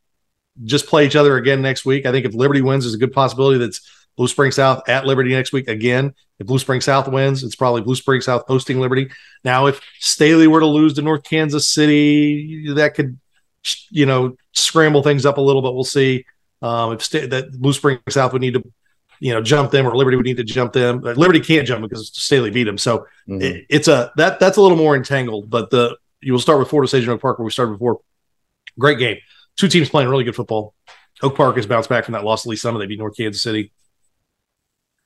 just 0.63 0.88
play 0.88 1.06
each 1.06 1.15
other 1.15 1.38
again 1.38 1.62
next 1.62 1.86
week. 1.86 2.06
I 2.06 2.12
think 2.12 2.25
if 2.25 2.34
Liberty 2.34 2.62
wins, 2.62 2.84
there's 2.84 2.94
a 2.94 3.00
good 3.00 3.13
possibility 3.13 3.60
that's 3.60 3.82
Blue 4.15 4.27
Spring 4.27 4.51
South 4.51 4.88
at 4.88 5.06
Liberty 5.06 5.32
next 5.32 5.53
week 5.53 5.68
again. 5.68 6.13
If 6.39 6.48
Blue 6.48 6.60
Spring 6.60 6.82
South 6.82 7.08
wins, 7.08 7.44
it's 7.44 7.56
probably 7.56 7.82
Blue 7.82 7.96
Spring 7.96 8.22
South 8.22 8.44
hosting 8.48 8.80
Liberty. 8.80 9.10
Now, 9.44 9.68
if 9.68 9.82
Staley 10.00 10.48
were 10.48 10.60
to 10.60 10.65
lose 10.65 10.94
to 10.96 11.01
North 11.01 11.24
Kansas 11.24 11.68
City, 11.68 12.74
that 12.74 12.96
could, 12.96 13.20
you 13.89 14.06
know, 14.06 14.36
scramble 14.51 15.03
things 15.03 15.25
up 15.25 15.38
a 15.38 15.41
little, 15.41 15.62
but 15.62 15.74
we'll 15.74 15.84
see. 15.84 16.25
Um, 16.62 16.94
if 16.94 17.03
St- 17.03 17.30
that 17.32 17.51
Blue 17.60 17.74
Spring 17.74 18.00
South 18.10 18.34
would 18.34 18.41
need 18.41 18.53
to 18.53 18.63
you 19.22 19.34
know 19.34 19.41
jump 19.41 19.72
them 19.72 19.88
or 19.88 19.96
Liberty 19.96 20.18
would 20.18 20.25
need 20.25 20.38
to 20.38 20.44
jump 20.44 20.74
them. 20.74 21.00
Liberty 21.01 21.39
can't 21.39 21.65
jump 21.65 21.84
because 21.84 22.12
Staley 22.13 22.50
beat 22.50 22.63
them, 22.65 22.77
so 22.77 23.06
mm-hmm. 23.30 23.41
it, 23.41 23.65
it's 23.70 23.88
a 23.88 24.12
that 24.18 24.39
that's 24.39 24.58
a 24.58 24.62
little 24.62 24.77
more 24.77 24.96
entangled. 24.96 25.50
But 25.50 25.70
the 25.70 25.96
you 26.20 26.34
will 26.34 26.39
start 26.39 26.60
with 26.60 26.70
Fort 26.70 26.84
Osage 26.84 27.08
and 27.08 27.22
Park 27.22 27.39
where 27.39 27.46
we 27.46 27.51
started 27.51 27.74
before. 27.74 28.01
Great 28.80 28.98
game, 29.00 29.18
two 29.62 29.70
teams 29.70 29.89
playing 29.89 30.10
really 30.10 30.24
good 30.24 30.36
football. 30.36 30.74
Oak 31.22 31.36
Park 31.36 31.56
has 31.56 31.65
bounced 31.65 31.89
back 31.89 32.06
from 32.06 32.13
that 32.13 32.24
loss 32.24 32.44
to 32.44 32.50
Lee 32.50 32.56
Summit. 32.56 32.80
They 32.80 32.88
beat 32.88 33.00
North 33.00 33.15
Kansas 33.15 33.41
City. 33.41 33.72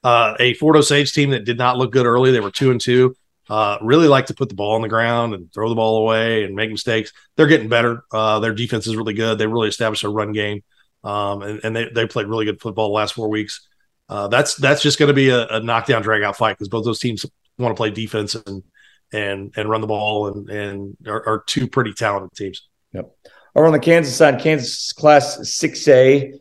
Uh, 0.03 0.35
a 0.39 0.53
Fort 0.55 0.75
Osage 0.75 1.13
team 1.13 1.31
that 1.31 1.45
did 1.45 1.57
not 1.57 1.77
look 1.77 1.91
good 1.91 2.05
early. 2.05 2.31
They 2.31 2.39
were 2.39 2.51
two 2.51 2.71
and 2.71 2.79
two. 2.79 3.15
Uh, 3.47 3.77
really 3.81 4.07
like 4.07 4.27
to 4.27 4.33
put 4.33 4.49
the 4.49 4.55
ball 4.55 4.75
on 4.75 4.81
the 4.81 4.87
ground 4.87 5.35
and 5.35 5.53
throw 5.53 5.69
the 5.69 5.75
ball 5.75 5.97
away 5.97 6.43
and 6.43 6.55
make 6.55 6.71
mistakes. 6.71 7.11
They're 7.35 7.47
getting 7.47 7.69
better. 7.69 8.03
Uh, 8.11 8.39
their 8.39 8.53
defense 8.53 8.87
is 8.87 8.95
really 8.95 9.13
good. 9.13 9.37
They 9.37 9.45
really 9.45 9.67
established 9.67 10.03
a 10.03 10.09
run 10.09 10.31
game, 10.31 10.63
um, 11.03 11.43
and, 11.43 11.59
and, 11.63 11.75
they 11.75 11.89
they 11.93 12.07
played 12.07 12.25
really 12.25 12.45
good 12.45 12.59
football 12.59 12.87
the 12.87 12.93
last 12.93 13.13
four 13.13 13.29
weeks 13.29 13.67
uh, 14.07 14.27
that's 14.27 14.55
that's 14.55 14.81
just 14.81 14.99
going 14.99 15.07
to 15.07 15.13
be 15.13 15.29
a, 15.29 15.47
a 15.47 15.59
knockdown 15.59 16.01
drag 16.01 16.23
out 16.23 16.37
fight 16.37 16.53
because 16.53 16.69
both 16.69 16.85
those 16.85 16.99
teams 16.99 17.25
want 17.57 17.75
to 17.75 17.79
play 17.79 17.89
defense 17.89 18.35
and 18.35 18.63
and 19.11 19.53
and 19.55 19.69
run 19.69 19.81
the 19.81 19.87
ball 19.87 20.27
and 20.27 20.49
and 20.49 20.97
are, 21.07 21.27
are 21.27 21.43
two 21.47 21.67
pretty 21.67 21.93
talented 21.93 22.31
teams. 22.37 22.67
Yep. 22.93 23.15
Over 23.55 23.67
on 23.67 23.73
the 23.73 23.79
Kansas 23.79 24.15
side, 24.15 24.41
Kansas 24.41 24.91
Class 24.91 25.49
Six 25.49 25.87
A 25.87 26.33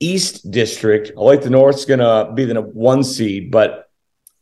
East 0.00 0.50
District. 0.50 1.14
Olathe 1.16 1.48
North's 1.48 1.86
going 1.86 2.00
to 2.00 2.32
be 2.34 2.44
the 2.44 2.60
one 2.60 3.02
seed, 3.02 3.50
but 3.50 3.88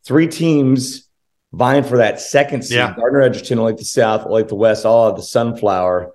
three 0.04 0.26
teams 0.26 1.08
vying 1.52 1.84
for 1.84 1.98
that 1.98 2.20
second 2.20 2.64
seed. 2.64 2.78
Yeah. 2.78 2.94
Gardner 2.96 3.22
Edgerton, 3.22 3.58
Olathe 3.58 3.84
South, 3.84 4.26
Olathe 4.26 4.52
West, 4.52 4.84
all 4.84 5.08
of 5.08 5.16
the 5.16 5.22
Sunflower. 5.22 6.12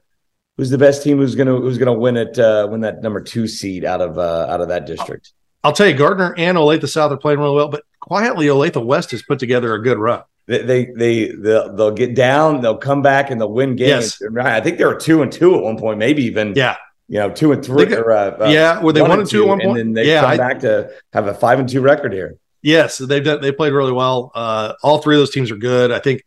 Who's 0.57 0.69
the 0.69 0.77
best 0.77 1.03
team? 1.03 1.19
Who's 1.19 1.36
gonna 1.36 1.55
Who's 1.55 1.77
gonna 1.77 1.93
win 1.93 2.17
it? 2.17 2.38
Uh, 2.38 2.67
win 2.69 2.81
that 2.81 3.01
number 3.01 3.21
two 3.21 3.48
seed 3.48 3.86
out 3.86 4.01
of 4.01 4.17
uh, 4.17 4.48
out 4.50 4.59
of 4.59 4.67
that 4.67 4.86
district? 4.86 5.31
I'll 5.63 5.71
tell 5.71 5.88
you, 5.88 5.93
Gardner 5.93 6.36
and 6.38 6.57
Olathe 6.57 6.88
South 6.89 7.13
are 7.13 7.17
playing 7.17 7.39
really 7.39 7.55
well, 7.55 7.69
but 7.69 7.83
quietly, 8.01 8.48
Olathe 8.48 8.86
West 8.86 9.12
has 9.12 9.24
put 9.24 9.39
together 9.39 9.74
a 9.74 9.81
good 9.81 9.98
run. 9.98 10.24
They 10.50 10.63
they, 10.63 10.86
they 10.86 11.27
they'll, 11.27 11.75
they'll 11.75 11.91
get 11.91 12.15
down, 12.15 12.62
they'll 12.62 12.77
come 12.77 13.01
back, 13.01 13.29
and 13.29 13.39
they'll 13.39 13.51
win 13.51 13.75
games. 13.75 14.19
Yes. 14.19 14.36
I 14.38 14.60
think 14.62 14.78
they 14.78 14.86
were 14.86 14.95
two 14.95 15.21
and 15.21 15.32
two 15.32 15.56
at 15.56 15.62
one 15.62 15.78
point, 15.78 16.00
maybe 16.00 16.23
even 16.23 16.54
yeah, 16.56 16.76
you 17.08 17.19
know, 17.19 17.30
two 17.30 17.52
and 17.52 17.63
three. 17.63 17.93
Or, 17.93 18.12
uh, 18.12 18.45
uh, 18.45 18.50
yeah, 18.50 18.82
were 18.82 18.91
they 18.91 19.02
one, 19.02 19.12
one 19.12 19.19
and 19.19 19.30
two, 19.30 19.38
two 19.38 19.43
at 19.43 19.47
one 19.47 19.60
point? 19.60 19.80
And 19.80 19.89
then 19.89 19.93
they 19.93 20.10
yeah, 20.10 20.21
come 20.21 20.32
I, 20.32 20.38
back 20.38 20.60
to 20.62 20.91
have 21.13 21.28
a 21.28 21.34
five 21.34 21.60
and 21.60 21.69
two 21.69 21.82
record 21.82 22.12
here. 22.13 22.38
Yes, 22.62 22.97
they've 22.97 23.23
done. 23.23 23.41
They 23.41 23.52
played 23.52 23.71
really 23.73 23.93
well. 23.93 24.32
Uh, 24.36 24.73
all 24.84 24.97
three 24.97 25.15
of 25.15 25.21
those 25.21 25.32
teams 25.32 25.52
are 25.52 25.58
good. 25.58 25.91
I 25.91 26.00
think. 26.00 26.26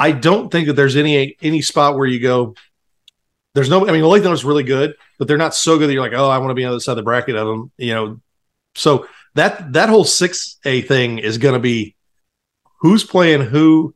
I 0.00 0.12
don't 0.12 0.50
think 0.50 0.68
that 0.68 0.74
there's 0.74 0.96
any 0.96 1.36
any 1.42 1.60
spot 1.60 1.96
where 1.96 2.06
you 2.06 2.20
go. 2.20 2.54
There's 3.54 3.68
no. 3.68 3.86
I 3.86 3.92
mean, 3.92 4.02
Olathe 4.02 4.32
is 4.32 4.44
really 4.44 4.62
good 4.62 4.94
but 5.18 5.26
they're 5.26 5.36
not 5.36 5.54
so 5.54 5.78
good 5.78 5.88
that 5.88 5.92
you're 5.92 6.02
like, 6.02 6.14
oh, 6.14 6.30
I 6.30 6.38
want 6.38 6.50
to 6.50 6.54
be 6.54 6.64
on 6.64 6.70
the 6.70 6.76
other 6.76 6.80
side 6.80 6.92
of 6.92 6.96
the 6.96 7.02
bracket 7.02 7.36
of 7.36 7.46
them. 7.46 7.72
You 7.76 7.94
know, 7.94 8.20
so 8.74 9.08
that 9.34 9.72
that 9.74 9.88
whole 9.88 10.04
six 10.04 10.58
A 10.64 10.80
thing 10.82 11.18
is 11.18 11.38
going 11.38 11.54
to 11.54 11.60
be 11.60 11.96
who's 12.78 13.04
playing 13.04 13.42
who, 13.42 13.94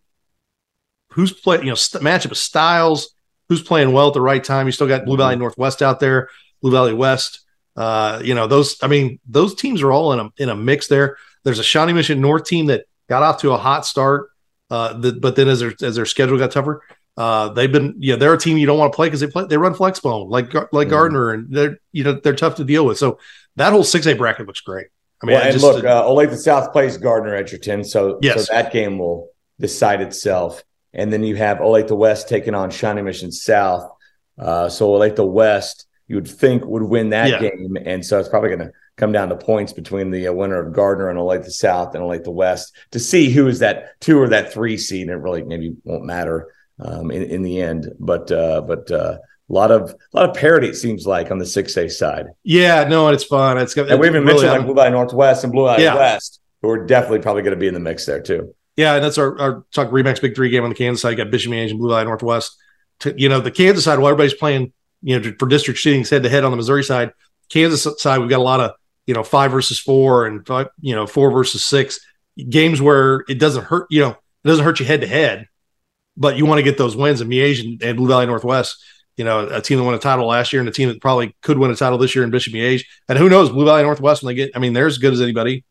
who's 1.10 1.32
playing. 1.32 1.64
You 1.64 1.70
know, 1.70 1.74
st- 1.74 2.04
matchup 2.04 2.30
of 2.30 2.38
styles, 2.38 3.14
who's 3.48 3.62
playing 3.62 3.92
well 3.92 4.08
at 4.08 4.14
the 4.14 4.20
right 4.20 4.42
time. 4.42 4.66
You 4.66 4.72
still 4.72 4.88
got 4.88 5.04
Blue 5.04 5.16
Valley 5.16 5.36
Northwest 5.36 5.82
out 5.82 6.00
there, 6.00 6.28
Blue 6.60 6.70
Valley 6.70 6.94
West. 6.94 7.40
Uh, 7.76 8.20
you 8.22 8.34
know, 8.34 8.46
those. 8.46 8.76
I 8.82 8.86
mean, 8.86 9.18
those 9.28 9.54
teams 9.54 9.82
are 9.82 9.92
all 9.92 10.12
in 10.12 10.20
a 10.20 10.30
in 10.36 10.48
a 10.48 10.56
mix 10.56 10.88
there. 10.88 11.16
There's 11.44 11.58
a 11.58 11.64
Shawnee 11.64 11.92
Mission 11.92 12.20
North 12.20 12.44
team 12.44 12.66
that 12.66 12.84
got 13.08 13.22
off 13.22 13.40
to 13.40 13.52
a 13.52 13.58
hot 13.58 13.84
start, 13.86 14.30
uh, 14.70 14.94
the, 14.94 15.12
but 15.12 15.36
then 15.36 15.48
as 15.48 15.60
their 15.60 15.74
as 15.82 15.96
their 15.96 16.06
schedule 16.06 16.38
got 16.38 16.50
tougher, 16.50 16.82
uh, 17.16 17.48
they've 17.50 17.70
been, 17.70 17.94
yeah, 17.98 18.16
they're 18.16 18.32
a 18.32 18.38
team 18.38 18.56
you 18.56 18.66
don't 18.66 18.78
want 18.78 18.92
to 18.92 18.96
play 18.96 19.06
because 19.06 19.20
they 19.20 19.26
play, 19.26 19.44
they 19.44 19.58
run 19.58 19.74
flexbone 19.74 20.30
like 20.30 20.52
like 20.72 20.88
mm. 20.88 20.90
Gardner, 20.90 21.30
and 21.32 21.54
they're 21.54 21.78
you 21.92 22.04
know 22.04 22.14
they're 22.14 22.34
tough 22.34 22.56
to 22.56 22.64
deal 22.64 22.86
with. 22.86 22.98
So 22.98 23.18
that 23.56 23.72
whole 23.72 23.84
six 23.84 24.06
A 24.06 24.14
bracket 24.14 24.46
looks 24.46 24.60
great. 24.60 24.86
I 25.22 25.26
mean, 25.26 25.34
well, 25.34 25.44
and 25.44 25.52
just, 25.52 25.64
look, 25.64 25.84
uh, 25.84 26.02
Olathe 26.02 26.36
South 26.36 26.72
plays 26.72 26.96
Gardner 26.98 27.34
Edgerton, 27.34 27.84
so 27.84 28.18
yes. 28.22 28.46
so 28.46 28.52
that 28.52 28.72
game 28.72 28.98
will 28.98 29.28
decide 29.60 30.00
itself. 30.00 30.64
And 30.92 31.12
then 31.12 31.22
you 31.22 31.36
have 31.36 31.58
Olathe 31.58 31.96
West 31.96 32.28
taking 32.28 32.54
on 32.54 32.70
Shawnee 32.70 33.02
Mission 33.02 33.30
South. 33.32 33.90
Uh, 34.38 34.68
so 34.68 34.88
Olathe 34.88 35.26
West, 35.30 35.86
you 36.08 36.16
would 36.16 36.28
think 36.28 36.64
would 36.64 36.82
win 36.82 37.10
that 37.10 37.30
yeah. 37.30 37.40
game, 37.40 37.76
and 37.76 38.04
so 38.04 38.18
it's 38.18 38.28
probably 38.28 38.48
going 38.48 38.68
to 38.68 38.72
come 38.96 39.12
down 39.12 39.28
to 39.28 39.36
points 39.36 39.72
between 39.72 40.10
the 40.10 40.28
uh, 40.28 40.32
winner 40.32 40.58
of 40.58 40.74
Gardner 40.74 41.08
and 41.08 41.18
Olathe 41.18 41.50
South 41.50 41.94
and 41.94 42.04
Olathe 42.04 42.32
West 42.32 42.74
to 42.90 42.98
see 42.98 43.30
who 43.30 43.48
is 43.48 43.60
that 43.60 43.98
two 44.00 44.20
or 44.20 44.28
that 44.28 44.52
three 44.52 44.76
seed. 44.76 45.02
And 45.02 45.10
it 45.10 45.22
really 45.22 45.42
maybe 45.42 45.74
won't 45.84 46.04
matter 46.04 46.52
um, 46.78 47.10
in, 47.10 47.22
in 47.22 47.42
the 47.42 47.62
end. 47.62 47.90
But 47.98 48.30
uh, 48.30 48.60
but 48.62 48.90
uh, 48.90 49.18
a 49.52 49.54
lot 49.54 49.70
of 49.70 49.90
a 49.90 50.16
lot 50.16 50.28
of 50.28 50.34
parity 50.34 50.68
it 50.68 50.76
seems 50.76 51.06
like 51.06 51.30
on 51.30 51.38
the 51.38 51.44
six 51.44 51.76
A 51.76 51.88
side. 51.88 52.26
Yeah, 52.42 52.84
no, 52.84 53.08
it's 53.08 53.24
fun. 53.24 53.58
It's 53.58 53.76
and 53.76 54.00
we 54.00 54.08
even 54.08 54.24
really 54.24 54.34
mentioned 54.34 54.50
like 54.50 54.64
Blue 54.64 54.74
Valley 54.74 54.90
Northwest 54.90 55.44
and 55.44 55.52
Blue 55.52 55.66
Valley 55.66 55.84
yeah. 55.84 55.94
West, 55.94 56.40
who 56.62 56.70
are 56.70 56.86
definitely 56.86 57.20
probably 57.20 57.42
going 57.42 57.54
to 57.54 57.60
be 57.60 57.68
in 57.68 57.74
the 57.74 57.80
mix 57.80 58.06
there 58.06 58.20
too. 58.20 58.54
Yeah, 58.76 58.94
and 58.94 59.04
that's 59.04 59.18
our, 59.18 59.38
our 59.38 59.64
talk 59.72 59.90
Remax 59.90 60.22
Big 60.22 60.34
Three 60.34 60.48
game 60.48 60.64
on 60.64 60.70
the 60.70 60.74
Kansas 60.74 61.02
side. 61.02 61.10
You 61.10 61.16
got 61.16 61.30
Bishop 61.30 61.52
and 61.52 61.78
Blue 61.78 61.90
Valley 61.90 62.04
Northwest. 62.04 62.56
To, 63.00 63.14
you 63.16 63.28
know, 63.28 63.40
the 63.40 63.50
Kansas 63.50 63.84
side, 63.84 63.98
while 63.98 64.08
everybody's 64.08 64.34
playing, 64.34 64.72
you 65.02 65.18
know, 65.18 65.32
for 65.38 65.46
district 65.46 65.80
seedings 65.80 66.08
head 66.08 66.22
to 66.22 66.28
head 66.28 66.44
on 66.44 66.50
the 66.50 66.56
Missouri 66.56 66.84
side, 66.84 67.12
Kansas 67.50 67.86
side, 68.00 68.18
we've 68.20 68.30
got 68.30 68.38
a 68.38 68.42
lot 68.42 68.60
of 68.60 68.72
you 69.06 69.12
know 69.12 69.22
five 69.22 69.50
versus 69.50 69.78
four 69.78 70.26
and 70.26 70.46
five, 70.46 70.68
you 70.80 70.94
know 70.94 71.06
four 71.06 71.30
versus 71.30 71.62
six 71.62 72.00
games 72.48 72.80
where 72.80 73.24
it 73.28 73.38
doesn't 73.38 73.64
hurt. 73.64 73.86
You 73.90 74.00
know, 74.00 74.10
it 74.10 74.48
doesn't 74.48 74.64
hurt 74.64 74.80
you 74.80 74.86
head 74.86 75.02
to 75.02 75.06
head 75.06 75.48
but 76.16 76.36
you 76.36 76.46
want 76.46 76.58
to 76.58 76.62
get 76.62 76.78
those 76.78 76.96
wins. 76.96 77.20
And 77.20 77.30
Miege 77.30 77.60
and, 77.60 77.82
and, 77.82 77.96
Blue 77.96 78.08
Valley 78.08 78.26
Northwest, 78.26 78.82
you 79.16 79.24
know, 79.24 79.46
a 79.46 79.60
team 79.60 79.78
that 79.78 79.84
won 79.84 79.94
a 79.94 79.98
title 79.98 80.26
last 80.26 80.52
year 80.52 80.60
and 80.60 80.68
a 80.68 80.72
team 80.72 80.88
that 80.88 81.00
probably 81.00 81.34
could 81.42 81.58
win 81.58 81.70
a 81.70 81.76
title 81.76 81.98
this 81.98 82.14
year 82.14 82.24
in 82.24 82.30
Bishop 82.30 82.54
Miege. 82.54 82.84
And 83.08 83.18
who 83.18 83.28
knows, 83.28 83.50
Blue 83.50 83.64
Valley 83.64 83.82
Northwest, 83.82 84.22
when 84.22 84.34
they 84.34 84.34
get, 84.34 84.52
I 84.54 84.58
mean, 84.58 84.72
they're 84.72 84.86
as 84.86 84.98
good 84.98 85.12
as 85.12 85.20
anybody. 85.20 85.64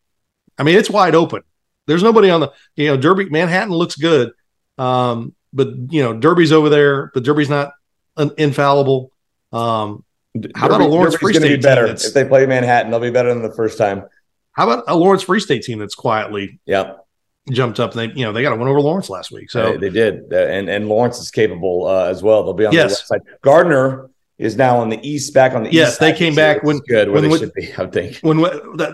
I 0.58 0.64
mean, 0.64 0.78
it's 0.78 0.90
wide 0.90 1.16
open. 1.16 1.42
There's 1.88 2.04
nobody 2.04 2.30
on 2.30 2.42
the, 2.42 2.52
you 2.76 2.88
know, 2.88 2.98
Derby, 2.98 3.30
Manhattan 3.30 3.74
looks 3.74 3.96
good. 3.96 4.32
Um, 4.78 5.36
but, 5.54 5.70
you 5.90 6.04
know, 6.04 6.14
Derby's 6.14 6.52
over 6.52 6.70
there, 6.70 7.12
but 7.14 7.24
Derby's 7.24 7.50
not 7.50 7.74
an 8.18 8.32
infallible. 8.38 9.12
Um, 9.52 10.04
how 10.56 10.68
Derby, 10.68 10.76
about 10.76 10.82
a 10.82 10.86
Lawrence 10.86 11.16
Derby's 11.16 11.22
Free 11.22 11.34
State 11.34 11.56
be 11.58 11.62
better 11.62 11.88
if 11.88 12.14
they 12.14 12.26
play 12.26 12.46
Manhattan? 12.46 12.92
They'll 12.92 13.00
be 13.00 13.10
better 13.10 13.34
than 13.34 13.42
the 13.42 13.54
first 13.54 13.78
time. 13.78 14.04
How 14.54 14.70
about 14.70 14.86
a 14.88 14.96
Lawrence 14.96 15.24
Free 15.24 15.40
State 15.40 15.64
team 15.64 15.80
that's 15.80 15.96
quietly 15.96 16.60
yep 16.66 17.06
jumped 17.50 17.80
up. 17.80 17.94
They, 17.94 18.08
you 18.08 18.26
know, 18.26 18.32
they 18.32 18.42
got 18.42 18.52
to 18.52 18.56
win 18.56 18.68
over 18.68 18.82
Lawrence 18.82 19.10
last 19.10 19.32
week. 19.32 19.50
So 19.50 19.72
they, 19.72 19.78
they 19.78 19.90
did, 19.90 20.32
and 20.34 20.70
and 20.70 20.88
Lawrence 20.88 21.20
is 21.20 21.32
capable 21.32 21.88
uh, 21.88 22.06
as 22.06 22.22
well. 22.22 22.44
They'll 22.44 22.54
be 22.54 22.66
on 22.66 22.74
yes. 22.74 22.84
the 22.84 22.88
west 22.88 23.08
side. 23.08 23.22
Gardner 23.42 24.10
is 24.38 24.56
now 24.56 24.80
on 24.80 24.90
the 24.90 25.00
east, 25.08 25.36
back 25.36 25.54
on 25.54 25.64
the 25.64 25.72
yes, 25.72 25.94
east. 25.94 26.02
Yes, 26.02 26.12
they 26.12 26.18
came 26.18 26.34
back 26.34 26.64
when 26.64 26.80
good 26.80 27.10
where 27.10 27.22
when, 27.22 27.30
they 27.30 27.38
should 27.38 27.54
be. 27.54 27.72
I 27.78 27.86
think 27.86 28.18
when 28.22 28.44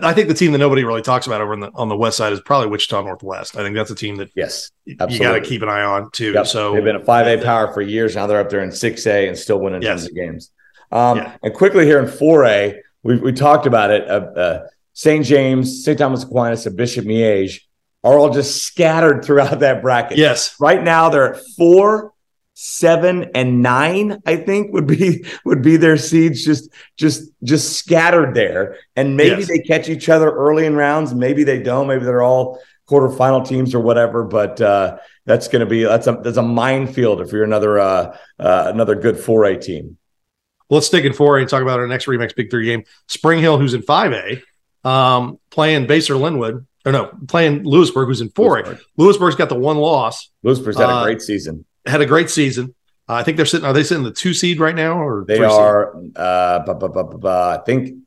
I 0.04 0.12
think 0.12 0.28
the 0.28 0.34
team 0.34 0.52
that 0.52 0.58
nobody 0.58 0.84
really 0.84 1.02
talks 1.02 1.26
about 1.26 1.40
over 1.40 1.56
the, 1.56 1.70
on 1.74 1.88
the 1.88 1.96
west 1.96 2.18
side 2.18 2.32
is 2.32 2.40
probably 2.40 2.68
Wichita 2.68 3.02
Northwest. 3.02 3.56
I 3.56 3.62
think 3.62 3.74
that's 3.74 3.90
a 3.90 3.94
team 3.94 4.16
that 4.16 4.30
yes, 4.34 4.70
absolutely. 5.00 5.16
you 5.16 5.22
got 5.22 5.32
to 5.32 5.40
keep 5.40 5.62
an 5.62 5.70
eye 5.70 5.82
on 5.82 6.10
too. 6.10 6.32
Yep. 6.32 6.46
So 6.46 6.74
they've 6.74 6.84
been 6.84 6.96
a 6.96 7.04
five 7.04 7.26
A 7.26 7.42
power 7.42 7.72
for 7.72 7.80
years 7.80 8.14
now. 8.14 8.26
They're 8.26 8.40
up 8.40 8.50
there 8.50 8.62
in 8.62 8.70
six 8.70 9.06
A 9.06 9.26
and 9.26 9.36
still 9.38 9.58
winning 9.58 9.82
yes. 9.82 10.00
tons 10.00 10.10
of 10.10 10.14
games. 10.14 10.50
Um, 10.92 11.18
yeah. 11.18 11.36
And 11.42 11.54
quickly 11.54 11.86
here 11.86 11.98
in 11.98 12.08
four 12.08 12.44
A, 12.44 12.80
we 13.02 13.16
we 13.16 13.32
talked 13.32 13.66
about 13.66 13.90
it. 13.90 14.08
Uh, 14.08 14.38
uh, 14.38 14.66
St. 14.92 15.24
James, 15.24 15.84
St. 15.84 15.96
Thomas 15.96 16.24
Aquinas, 16.24 16.66
and 16.66 16.76
Bishop 16.76 17.04
Miege 17.04 17.60
are 18.08 18.18
all 18.18 18.30
just 18.30 18.62
scattered 18.62 19.24
throughout 19.24 19.60
that 19.60 19.82
bracket. 19.82 20.18
Yes. 20.18 20.56
Right 20.58 20.82
now 20.82 21.10
they're 21.10 21.34
at 21.34 21.42
four, 21.56 22.12
seven 22.54 23.30
and 23.34 23.62
nine, 23.62 24.20
I 24.26 24.36
think 24.36 24.72
would 24.72 24.86
be 24.86 25.24
would 25.44 25.62
be 25.62 25.76
their 25.76 25.96
seeds 25.96 26.44
just 26.44 26.70
just 26.96 27.30
just 27.42 27.76
scattered 27.76 28.34
there. 28.34 28.78
And 28.96 29.16
maybe 29.16 29.42
yes. 29.42 29.48
they 29.48 29.58
catch 29.58 29.88
each 29.88 30.08
other 30.08 30.30
early 30.30 30.66
in 30.66 30.74
rounds, 30.74 31.14
maybe 31.14 31.44
they 31.44 31.62
don't, 31.62 31.86
maybe 31.86 32.04
they're 32.04 32.22
all 32.22 32.60
quarterfinal 32.88 33.46
teams 33.46 33.74
or 33.74 33.80
whatever. 33.80 34.24
But 34.24 34.60
uh, 34.60 34.98
that's 35.26 35.48
going 35.48 35.60
to 35.60 35.66
be 35.66 35.84
that's 35.84 36.06
a 36.06 36.18
that's 36.22 36.38
a 36.38 36.42
minefield 36.42 37.20
if 37.20 37.30
you're 37.30 37.44
another 37.44 37.78
uh, 37.78 38.16
uh, 38.38 38.70
another 38.72 38.94
good 38.94 39.16
4A 39.16 39.62
team. 39.62 39.98
Well, 40.68 40.78
let's 40.78 40.86
stick 40.86 41.04
in 41.04 41.12
4A 41.12 41.40
and 41.40 41.48
talk 41.48 41.62
about 41.62 41.78
our 41.78 41.86
next 41.86 42.06
Remax 42.06 42.34
Big 42.34 42.50
Three 42.50 42.66
game. 42.66 42.84
Spring 43.06 43.40
Hill, 43.40 43.58
who's 43.58 43.72
in 43.72 43.82
5A, 43.82 44.42
um, 44.84 45.38
playing 45.50 45.86
Basehor 45.86 46.20
Linwood 46.20 46.66
or 46.88 46.92
no, 46.92 47.10
playing 47.28 47.64
Louisburg, 47.64 48.06
who's 48.08 48.22
in 48.22 48.30
4A. 48.30 48.64
Louisburg. 48.64 48.78
Louisburg's 48.96 49.36
got 49.36 49.50
the 49.50 49.58
one 49.58 49.76
loss. 49.76 50.30
Louisburg's 50.42 50.78
had 50.78 50.88
a 50.88 50.92
uh, 50.92 51.04
great 51.04 51.20
season. 51.20 51.66
Had 51.84 52.00
a 52.00 52.06
great 52.06 52.30
season. 52.30 52.74
Uh, 53.06 53.12
I 53.12 53.24
think 53.24 53.36
they're 53.36 53.44
sitting. 53.44 53.66
Are 53.66 53.74
they 53.74 53.82
sitting 53.82 54.04
the 54.04 54.10
two 54.10 54.32
seed 54.32 54.58
right 54.58 54.74
now, 54.74 54.98
or 54.98 55.26
they 55.28 55.38
are? 55.38 55.94
Uh, 56.16 56.60
bu- 56.60 56.88
bu- 56.88 57.18
bu- 57.18 57.28
I 57.28 57.60
think 57.66 57.98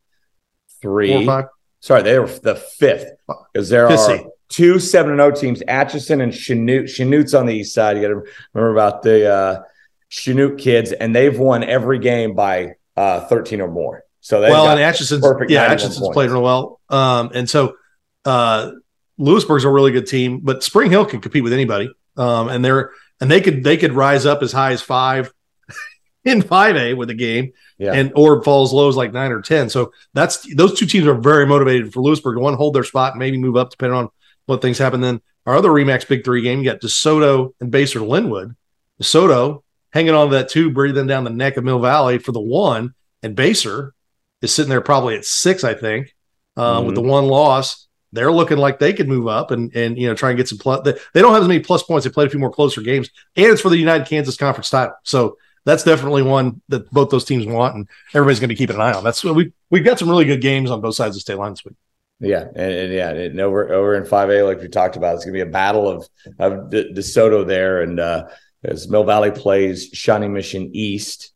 three. 0.81 1.25
Four, 1.25 1.51
Sorry, 1.79 2.01
they 2.01 2.17
were 2.17 2.25
the 2.25 2.55
fifth 2.55 3.11
because 3.53 3.69
there 3.69 3.87
fifth 3.87 3.99
are 3.99 4.17
seed. 4.17 4.27
two 4.49 4.79
seven 4.79 5.11
and 5.11 5.19
zero 5.19 5.31
oh 5.31 5.39
teams: 5.39 5.61
Atchison 5.67 6.19
and 6.19 6.31
Chanute. 6.31 6.85
Chanute's 6.85 7.35
on 7.35 7.45
the 7.45 7.53
east 7.53 7.75
side. 7.75 7.97
You 7.97 8.01
got 8.01 8.09
to 8.09 8.23
remember 8.55 8.73
about 8.73 9.03
the 9.03 9.31
uh, 9.31 9.61
Chanute 10.09 10.57
kids, 10.57 10.91
and 10.91 11.15
they've 11.15 11.37
won 11.37 11.63
every 11.63 11.99
game 11.99 12.33
by 12.33 12.73
uh, 12.97 13.27
thirteen 13.27 13.61
or 13.61 13.69
more. 13.69 14.03
So 14.21 14.41
well, 14.41 14.69
and 14.69 14.79
Atchison's 14.79 15.23
yeah, 15.49 15.65
Atchison's 15.65 15.99
points. 15.99 16.13
played 16.13 16.31
real 16.31 16.41
well. 16.41 16.79
Um, 16.89 17.31
and 17.33 17.47
so 17.47 17.75
uh, 18.25 18.71
Louisburg's 19.17 19.63
a 19.63 19.69
really 19.69 19.91
good 19.91 20.07
team, 20.07 20.39
but 20.39 20.63
Spring 20.63 20.89
Hill 20.89 21.05
can 21.05 21.21
compete 21.21 21.43
with 21.43 21.53
anybody. 21.53 21.93
Um, 22.17 22.49
and 22.49 22.63
they're 22.63 22.91
and 23.19 23.29
they 23.29 23.39
could 23.39 23.63
they 23.63 23.77
could 23.77 23.93
rise 23.93 24.25
up 24.25 24.41
as 24.41 24.51
high 24.51 24.71
as 24.71 24.81
five 24.81 25.31
in 26.25 26.41
five 26.41 26.75
A 26.75 26.93
with 26.93 27.07
the 27.07 27.13
game, 27.13 27.53
yeah. 27.77 27.93
and 27.93 28.11
or 28.15 28.43
fall 28.43 28.63
as 28.63 28.73
low 28.73 28.89
as 28.89 28.97
like 28.97 29.13
nine 29.13 29.31
or 29.31 29.41
ten. 29.41 29.69
So 29.69 29.93
that's 30.13 30.53
those 30.55 30.77
two 30.77 30.85
teams 30.85 31.07
are 31.07 31.13
very 31.13 31.45
motivated 31.45 31.93
for 31.93 32.01
Louisburg 32.01 32.37
to 32.37 32.41
one 32.41 32.55
hold 32.55 32.73
their 32.73 32.83
spot 32.83 33.13
and 33.13 33.19
maybe 33.19 33.37
move 33.37 33.55
up 33.55 33.69
depending 33.69 33.97
on 33.97 34.09
what 34.47 34.61
things 34.61 34.77
happen. 34.77 35.01
Then 35.01 35.21
our 35.45 35.55
other 35.55 35.69
Remax 35.69 36.07
Big 36.07 36.25
Three 36.25 36.41
game, 36.41 36.59
you 36.59 36.65
got 36.65 36.81
DeSoto 36.81 37.53
and 37.61 37.71
Basehor 37.71 38.05
Linwood. 38.07 38.55
DeSoto 39.01 39.63
hanging 39.93 40.13
on 40.13 40.29
to 40.29 40.35
that 40.35 40.49
two, 40.49 40.71
breathing 40.71 41.07
down 41.07 41.23
the 41.23 41.29
neck 41.29 41.57
of 41.57 41.63
Mill 41.63 41.79
Valley 41.79 42.17
for 42.17 42.31
the 42.31 42.41
one, 42.41 42.93
and 43.23 43.35
Baser 43.35 43.93
is 44.41 44.53
sitting 44.53 44.69
there 44.69 44.81
probably 44.81 45.15
at 45.15 45.25
six, 45.25 45.63
I 45.63 45.73
think, 45.73 46.15
uh, 46.57 46.77
mm-hmm. 46.77 46.87
with 46.87 46.95
the 46.95 47.01
one 47.01 47.25
loss 47.25 47.87
they're 48.13 48.31
looking 48.31 48.57
like 48.57 48.79
they 48.79 48.93
could 48.93 49.07
move 49.07 49.27
up 49.27 49.51
and 49.51 49.75
and 49.75 49.97
you 49.97 50.07
know 50.07 50.13
try 50.13 50.29
and 50.29 50.37
get 50.37 50.47
some 50.47 50.57
plus. 50.57 50.83
They 50.83 51.21
don't 51.21 51.33
have 51.33 51.41
as 51.41 51.47
many 51.47 51.61
plus 51.61 51.83
points. 51.83 52.05
They 52.05 52.11
played 52.11 52.27
a 52.27 52.29
few 52.29 52.39
more 52.39 52.51
closer 52.51 52.81
games, 52.81 53.09
and 53.35 53.47
it's 53.47 53.61
for 53.61 53.69
the 53.69 53.77
United 53.77 54.07
Kansas 54.07 54.37
Conference 54.37 54.69
title. 54.69 54.95
So 55.03 55.37
that's 55.65 55.83
definitely 55.83 56.23
one 56.23 56.61
that 56.69 56.89
both 56.91 57.09
those 57.09 57.25
teams 57.25 57.45
want, 57.45 57.75
and 57.75 57.87
everybody's 58.13 58.39
going 58.39 58.49
to 58.49 58.55
keep 58.55 58.69
an 58.69 58.81
eye 58.81 58.93
on. 58.93 59.03
That's 59.03 59.23
we 59.23 59.53
we've 59.69 59.85
got 59.85 59.99
some 59.99 60.09
really 60.09 60.25
good 60.25 60.41
games 60.41 60.71
on 60.71 60.81
both 60.81 60.95
sides 60.95 61.15
of 61.15 61.15
the 61.15 61.21
state 61.21 61.37
line 61.37 61.51
this 61.51 61.63
week. 61.63 61.75
Yeah, 62.19 62.45
and, 62.55 62.73
and 62.73 62.93
yeah, 62.93 63.09
and 63.09 63.39
over 63.39 63.71
over 63.73 63.95
in 63.95 64.05
five 64.05 64.29
A, 64.29 64.43
like 64.43 64.59
we 64.59 64.67
talked 64.67 64.95
about, 64.95 65.15
it's 65.15 65.25
going 65.25 65.33
to 65.33 65.43
be 65.43 65.49
a 65.49 65.51
battle 65.51 65.87
of 65.87 66.07
of 66.39 66.69
De- 66.69 66.93
DeSoto 66.93 67.45
there, 67.45 67.81
and 67.81 67.99
uh, 67.99 68.27
as 68.63 68.89
Mill 68.89 69.03
Valley 69.03 69.31
plays 69.31 69.89
Shawnee 69.93 70.27
Mission 70.27 70.71
East. 70.73 71.33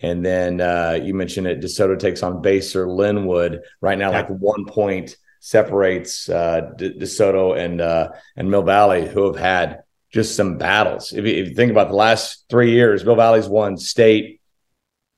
And 0.00 0.24
then 0.24 0.60
uh, 0.60 1.00
you 1.02 1.12
mentioned 1.12 1.48
it. 1.48 1.60
DeSoto 1.60 1.98
takes 1.98 2.22
on 2.22 2.40
Basehor 2.40 2.86
Linwood 2.86 3.62
right 3.80 3.98
now, 3.98 4.12
yeah. 4.12 4.18
like 4.18 4.28
one 4.28 4.64
point 4.64 5.16
separates 5.40 6.28
uh, 6.28 6.72
DeSoto 6.76 7.56
and 7.58 7.80
uh, 7.80 8.10
and 8.36 8.50
Mill 8.50 8.62
Valley, 8.62 9.06
who 9.06 9.26
have 9.26 9.36
had 9.36 9.82
just 10.10 10.36
some 10.36 10.58
battles. 10.58 11.12
If 11.12 11.24
you, 11.26 11.34
if 11.34 11.48
you, 11.48 11.54
think 11.54 11.70
about 11.70 11.88
the 11.88 11.94
last 11.94 12.44
three 12.48 12.72
years, 12.72 13.04
Mill 13.04 13.16
Valley's 13.16 13.48
won 13.48 13.76
state 13.76 14.40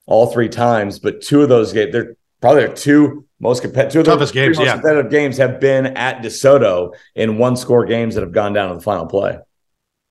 all 0.07 0.27
three 0.27 0.49
times, 0.49 0.99
but 0.99 1.21
two 1.21 1.43
of 1.43 1.49
those 1.49 1.73
games, 1.73 1.93
they're 1.93 2.17
probably 2.41 2.67
their 2.67 2.75
two 2.75 3.27
most 3.39 3.63
competitive, 3.63 3.93
two 3.93 4.01
of 4.01 4.07
toughest 4.07 4.35
games, 4.35 4.59
yeah. 4.59 4.73
competitive 4.73 5.11
games 5.11 5.37
have 5.39 5.61
been 5.61 5.87
at 5.87 6.23
DeSoto 6.23 6.95
in 7.15 7.39
one 7.39 7.57
score 7.57 7.87
games 7.87 8.15
that 8.15 8.23
have 8.23 8.33
gone 8.33 8.53
down 8.53 8.71
to 8.71 8.75
the 8.75 8.81
final 8.81 9.07
play. 9.07 9.39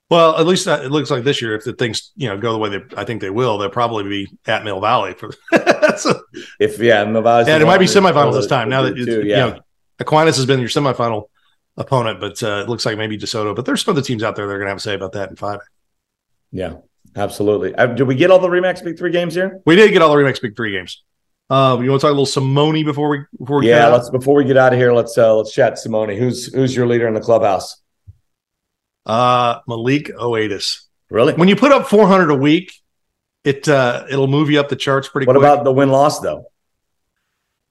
Well, 0.09 0.37
at 0.37 0.47
least 0.47 0.65
it 0.65 0.89
looks 0.89 1.11
like 1.11 1.23
this 1.23 1.39
year, 1.39 1.53
if 1.53 1.63
the 1.63 1.73
things 1.73 2.11
you 2.15 2.27
know 2.27 2.37
go 2.37 2.51
the 2.53 2.57
way 2.57 2.69
they, 2.69 2.81
I 2.97 3.03
think 3.03 3.21
they 3.21 3.29
will, 3.29 3.59
they'll 3.59 3.69
probably 3.69 4.05
be 4.05 4.27
at 4.47 4.63
Mill 4.63 4.81
Valley 4.81 5.13
for. 5.13 5.29
so, 5.97 6.19
if 6.59 6.79
yeah, 6.79 7.05
Mill 7.05 7.21
Valley. 7.21 7.45
Yeah, 7.45 7.57
it 7.57 7.65
might 7.65 7.77
be 7.77 7.85
semifinals 7.85 8.33
this 8.33 8.47
time. 8.47 8.69
Now 8.69 8.81
that 8.83 8.95
too, 8.95 9.23
yeah. 9.23 9.45
you 9.45 9.53
know 9.53 9.59
Aquinas 9.99 10.37
has 10.37 10.45
been 10.45 10.59
your 10.59 10.69
semifinal 10.69 11.29
opponent, 11.77 12.19
but 12.19 12.41
uh, 12.43 12.61
it 12.63 12.69
looks 12.69 12.85
like 12.85 12.97
maybe 12.97 13.17
DeSoto. 13.17 13.55
But 13.55 13.65
there's 13.65 13.83
some 13.83 13.93
other 13.93 14.01
teams 14.01 14.23
out 14.23 14.35
there 14.35 14.47
that 14.47 14.53
are 14.53 14.57
going 14.57 14.67
to 14.67 14.71
have 14.71 14.77
a 14.77 14.81
say 14.81 14.95
about 14.95 15.13
that 15.13 15.29
in 15.29 15.35
five. 15.35 15.59
Yeah, 16.51 16.75
absolutely. 17.15 17.75
Uh, 17.75 17.87
did 17.87 18.03
we 18.07 18.15
get 18.15 18.31
all 18.31 18.39
the 18.39 18.47
Remax 18.47 18.83
Big 18.83 18.97
Three 18.97 19.11
games 19.11 19.35
here? 19.35 19.61
We 19.65 19.75
did 19.75 19.91
get 19.91 20.01
all 20.01 20.15
the 20.15 20.21
Remax 20.21 20.41
Big 20.41 20.55
Three 20.55 20.71
games. 20.71 21.03
Uh, 21.49 21.79
you 21.81 21.89
want 21.89 21.99
to 21.99 22.05
talk 22.05 22.09
a 22.09 22.13
little 22.13 22.25
Simone 22.27 22.85
before 22.85 23.09
we 23.09 23.19
before 23.39 23.59
we 23.59 23.69
yeah 23.69 23.87
let's 23.87 24.11
before 24.11 24.35
we 24.35 24.43
get 24.43 24.55
out 24.55 24.71
of 24.71 24.77
here 24.77 24.93
let's 24.93 25.17
uh 25.17 25.33
let's 25.35 25.51
chat 25.51 25.79
Simone 25.79 26.09
who's 26.09 26.53
who's 26.53 26.75
your 26.75 26.85
leader 26.85 27.07
in 27.07 27.15
the 27.15 27.19
clubhouse 27.19 27.81
uh 29.07 29.57
Malik 29.67 30.09
Oatis 30.15 30.81
really 31.09 31.33
when 31.33 31.47
you 31.47 31.55
put 31.55 31.71
up 31.71 31.87
400 31.87 32.29
a 32.29 32.35
week 32.35 32.71
it 33.43 33.67
uh 33.67 34.05
it'll 34.11 34.27
move 34.27 34.51
you 34.51 34.59
up 34.59 34.69
the 34.69 34.75
charts 34.75 35.09
pretty 35.09 35.25
what 35.25 35.35
quick. 35.37 35.43
about 35.43 35.63
the 35.63 35.71
win 35.71 35.89
loss 35.89 36.19
though 36.19 36.45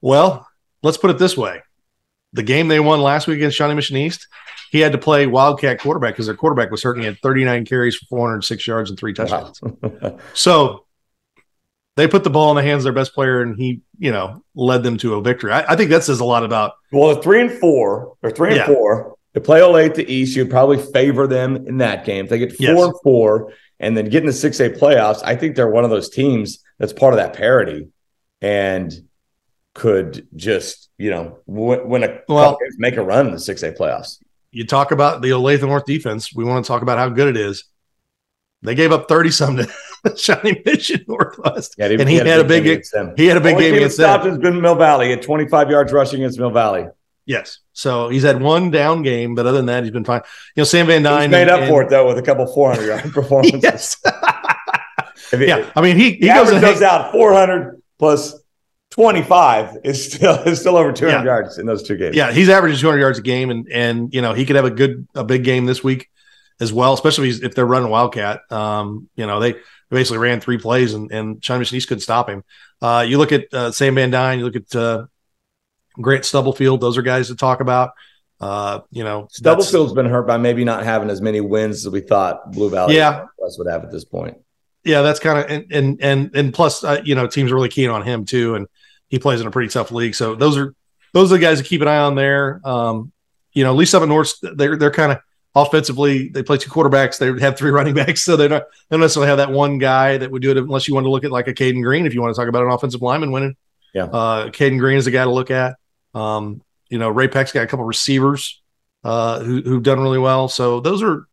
well 0.01 0.45
let's 0.83 0.97
put 0.97 1.09
it 1.09 1.17
this 1.17 1.37
way 1.37 1.61
the 2.33 2.43
game 2.43 2.67
they 2.67 2.79
won 2.79 3.01
last 3.01 3.27
week 3.27 3.37
against 3.37 3.57
Shawnee 3.57 3.75
Mission 3.75 3.97
East, 3.97 4.27
he 4.71 4.79
had 4.79 4.91
to 4.91 4.97
play 4.97 5.25
Wildcat 5.25 5.79
quarterback 5.79 6.13
because 6.13 6.27
their 6.27 6.35
quarterback 6.35 6.69
was 6.71 6.83
hurt. 6.83 6.95
And 6.95 7.01
he 7.01 7.07
had 7.07 7.19
39 7.19 7.65
carries 7.65 7.95
for 7.95 8.05
406 8.05 8.67
yards 8.67 8.89
and 8.89 8.99
three 8.99 9.13
touchdowns. 9.13 9.59
Wow. 9.61 10.19
so 10.33 10.85
they 11.95 12.07
put 12.07 12.23
the 12.23 12.29
ball 12.29 12.51
in 12.51 12.55
the 12.55 12.61
hands 12.61 12.81
of 12.81 12.83
their 12.85 12.93
best 12.93 13.13
player, 13.13 13.41
and 13.41 13.57
he, 13.57 13.81
you 13.97 14.11
know, 14.11 14.43
led 14.55 14.83
them 14.83 14.97
to 14.99 15.15
a 15.15 15.21
victory. 15.21 15.51
I, 15.51 15.73
I 15.73 15.75
think 15.75 15.89
that 15.89 16.03
says 16.03 16.19
a 16.19 16.25
lot 16.25 16.43
about. 16.43 16.73
Well, 16.91 17.21
three 17.21 17.41
and 17.41 17.51
four, 17.51 18.15
or 18.21 18.31
three 18.31 18.55
yeah. 18.55 18.65
and 18.65 18.73
four, 18.73 19.15
they 19.33 19.41
play 19.41 19.59
Olathe 19.59 19.95
the 19.95 20.11
East. 20.11 20.35
You'd 20.35 20.49
probably 20.49 20.77
favor 20.77 21.27
them 21.27 21.55
in 21.67 21.79
that 21.79 22.05
game. 22.05 22.25
If 22.25 22.29
they 22.29 22.39
get 22.39 22.55
four 22.55 22.67
yes. 22.67 22.85
and 22.85 22.93
four, 23.03 23.53
and 23.79 23.97
then 23.97 24.05
get 24.05 24.23
in 24.23 24.27
the 24.27 24.33
six 24.33 24.59
A 24.59 24.69
playoffs, 24.69 25.21
I 25.23 25.35
think 25.35 25.55
they're 25.55 25.69
one 25.69 25.83
of 25.83 25.89
those 25.89 26.09
teams 26.09 26.59
that's 26.77 26.93
part 26.93 27.13
of 27.13 27.17
that 27.17 27.33
parity, 27.33 27.89
and 28.41 28.93
could 29.79 30.27
just 30.35 30.89
you 30.99 31.09
know, 31.09 31.39
win 31.47 32.03
a 32.03 32.19
well, 32.27 32.59
make 32.77 32.97
a 32.97 33.01
run 33.01 33.27
in 33.27 33.31
the 33.31 33.39
six 33.39 33.63
A 33.63 33.71
playoffs. 33.71 34.19
You 34.51 34.65
talk 34.65 34.91
about 34.91 35.21
the 35.21 35.29
Olathe 35.29 35.61
North 35.61 35.85
defense. 35.85 36.35
We 36.35 36.43
want 36.43 36.65
to 36.65 36.67
talk 36.67 36.81
about 36.81 36.97
how 36.97 37.07
good 37.07 37.29
it 37.29 37.37
is. 37.37 37.63
They 38.61 38.75
gave 38.75 38.91
up 38.91 39.07
thirty 39.07 39.31
something 39.31 39.65
to 40.05 40.17
Shawnee 40.17 40.61
Mission 40.65 41.05
Northwest, 41.07 41.75
yeah, 41.77 41.85
and 41.85 42.01
he, 42.01 42.07
he 42.07 42.15
had, 42.15 42.27
had, 42.27 42.39
a 42.41 42.43
big, 42.43 42.65
game. 42.65 43.13
He 43.15 43.27
had 43.27 43.37
a 43.37 43.41
big 43.41 43.57
game 43.57 43.75
against 43.75 43.97
them. 43.97 44.19
Has 44.19 44.37
been 44.37 44.61
Mill 44.61 44.75
Valley. 44.75 45.13
at 45.13 45.21
twenty 45.21 45.47
five 45.47 45.69
yards 45.69 45.93
rushing 45.93 46.19
against 46.19 46.37
Mill 46.37 46.51
Valley. 46.51 46.87
Yes, 47.25 47.59
so 47.71 48.09
he's 48.09 48.23
had 48.23 48.41
one 48.41 48.69
down 48.69 49.01
game, 49.01 49.35
but 49.35 49.45
other 49.45 49.57
than 49.57 49.67
that, 49.67 49.83
he's 49.83 49.93
been 49.93 50.03
fine. 50.03 50.21
You 50.55 50.61
know, 50.61 50.65
Sam 50.65 50.87
Van 50.87 51.01
Dyne 51.01 51.29
he's 51.29 51.31
made 51.31 51.41
and, 51.43 51.51
up 51.51 51.69
for 51.69 51.83
it 51.83 51.89
though 51.89 52.07
with 52.07 52.17
a 52.17 52.21
couple 52.21 52.45
four 52.47 52.71
hundred 52.73 52.87
yard 52.87 53.03
performances. 53.13 53.95
yeah, 55.31 55.71
I 55.73 55.81
mean 55.81 55.95
he 55.95 56.15
he 56.15 56.27
goes, 56.27 56.51
goes 56.59 56.81
out 56.81 57.13
four 57.13 57.31
hundred 57.31 57.81
plus 57.97 58.35
25 58.91 59.77
is 59.83 60.11
still 60.13 60.35
is 60.39 60.59
still 60.59 60.77
over 60.77 60.91
200 60.91 61.19
yeah. 61.19 61.23
yards 61.23 61.57
in 61.57 61.65
those 61.65 61.83
two 61.83 61.97
games. 61.97 62.15
Yeah, 62.15 62.31
he's 62.31 62.49
averaging 62.49 62.79
200 62.79 62.99
yards 62.99 63.19
a 63.19 63.21
game, 63.21 63.49
and 63.49 63.67
and 63.71 64.13
you 64.13 64.21
know 64.21 64.33
he 64.33 64.45
could 64.45 64.55
have 64.55 64.65
a 64.65 64.71
good 64.71 65.07
a 65.15 65.23
big 65.23 65.43
game 65.43 65.65
this 65.65 65.83
week 65.83 66.09
as 66.59 66.73
well, 66.73 66.93
especially 66.93 67.29
if 67.29 67.55
they're 67.55 67.65
running 67.65 67.89
Wildcat. 67.89 68.41
Um, 68.51 69.09
you 69.15 69.25
know 69.27 69.39
they 69.39 69.55
basically 69.89 70.19
ran 70.19 70.41
three 70.41 70.57
plays, 70.57 70.93
and 70.93 71.11
and 71.11 71.43
Shawnee 71.43 71.59
Mission 71.59 71.77
East 71.77 71.87
couldn't 71.87 72.01
stop 72.01 72.29
him. 72.29 72.43
Uh, 72.81 73.05
you 73.07 73.17
look 73.17 73.31
at 73.31 73.53
uh, 73.53 73.71
Sam 73.71 73.95
Van 73.95 74.11
Dyne, 74.11 74.39
you 74.39 74.45
look 74.45 74.55
at 74.55 74.75
uh, 74.75 75.05
Grant 75.99 76.25
Stubblefield; 76.25 76.81
those 76.81 76.97
are 76.97 77.01
guys 77.01 77.27
to 77.27 77.35
talk 77.35 77.61
about. 77.61 77.91
Uh, 78.39 78.79
you 78.89 79.03
know, 79.03 79.27
Stubblefield's 79.33 79.93
been 79.93 80.05
hurt 80.05 80.25
by 80.25 80.37
maybe 80.37 80.63
not 80.63 80.83
having 80.83 81.09
as 81.09 81.21
many 81.21 81.41
wins 81.41 81.85
as 81.85 81.91
we 81.91 81.99
thought 81.99 82.51
Blue 82.53 82.69
Valley 82.69 82.95
yeah. 82.95 83.25
would 83.37 83.67
have 83.69 83.83
at 83.83 83.91
this 83.91 84.05
point. 84.05 84.37
Yeah, 84.85 85.01
that's 85.01 85.19
kind 85.19 85.39
of 85.39 85.49
and 85.49 85.71
and 85.71 86.01
and 86.01 86.35
and 86.35 86.53
plus, 86.53 86.83
uh, 86.85 87.01
you 87.03 87.15
know, 87.15 87.27
teams 87.27 87.51
are 87.51 87.55
really 87.55 87.69
keen 87.69 87.89
on 87.89 88.01
him 88.01 88.23
too, 88.23 88.55
and 88.55 88.67
he 89.09 89.19
plays 89.19 89.41
in 89.41 89.47
a 89.47 89.51
pretty 89.51 89.69
tough 89.69 89.91
league. 89.91 90.15
So 90.15 90.35
those 90.35 90.57
are 90.57 90.73
those 91.13 91.31
are 91.31 91.37
the 91.37 91.41
guys 91.41 91.59
to 91.59 91.63
keep 91.63 91.81
an 91.81 91.87
eye 91.87 91.97
on 91.97 92.15
there. 92.15 92.61
Um, 92.63 93.11
you 93.53 93.63
know, 93.63 93.71
at 93.71 93.77
least 93.77 93.95
up 93.95 94.03
at 94.03 94.09
North, 94.09 94.33
they're 94.41 94.77
they're 94.77 94.91
kind 94.91 95.11
of 95.11 95.19
offensively. 95.55 96.29
They 96.29 96.43
play 96.43 96.57
two 96.57 96.69
quarterbacks. 96.69 97.17
They 97.17 97.39
have 97.43 97.57
three 97.57 97.71
running 97.77 97.95
backs, 97.95 98.23
so 98.23 98.37
they're 98.37 98.49
not 98.49 98.63
they 98.89 98.95
don't 98.95 99.01
necessarily 99.01 99.29
have 99.29 99.37
that 99.37 99.51
one 99.51 99.77
guy 99.77 100.17
that 100.17 100.31
would 100.31 100.41
do 100.41 100.51
it 100.51 100.57
unless 100.57 100.87
you 100.87 100.93
want 100.93 101.05
to 101.05 101.11
look 101.11 101.23
at 101.23 101.31
like 101.31 101.47
a 101.47 101.53
Caden 101.53 101.83
Green. 101.83 102.05
If 102.05 102.13
you 102.13 102.21
want 102.21 102.35
to 102.35 102.39
talk 102.39 102.47
about 102.47 102.63
an 102.63 102.71
offensive 102.71 103.01
lineman 103.01 103.31
winning, 103.31 103.55
yeah, 103.93 104.05
uh, 104.05 104.49
Caden 104.49 104.79
Green 104.79 104.97
is 104.97 105.07
a 105.07 105.11
guy 105.11 105.23
to 105.23 105.31
look 105.31 105.51
at. 105.51 105.75
Um, 106.13 106.61
you 106.89 106.97
know, 106.97 107.09
Ray-Pec's 107.09 107.51
got 107.51 107.63
a 107.63 107.67
couple 107.67 107.85
receivers 107.85 108.61
uh, 109.03 109.39
who 109.39 109.61
who've 109.61 109.83
done 109.83 109.99
really 109.99 110.19
well. 110.19 110.47
So 110.47 110.79
those 110.79 111.01
are 111.01 111.27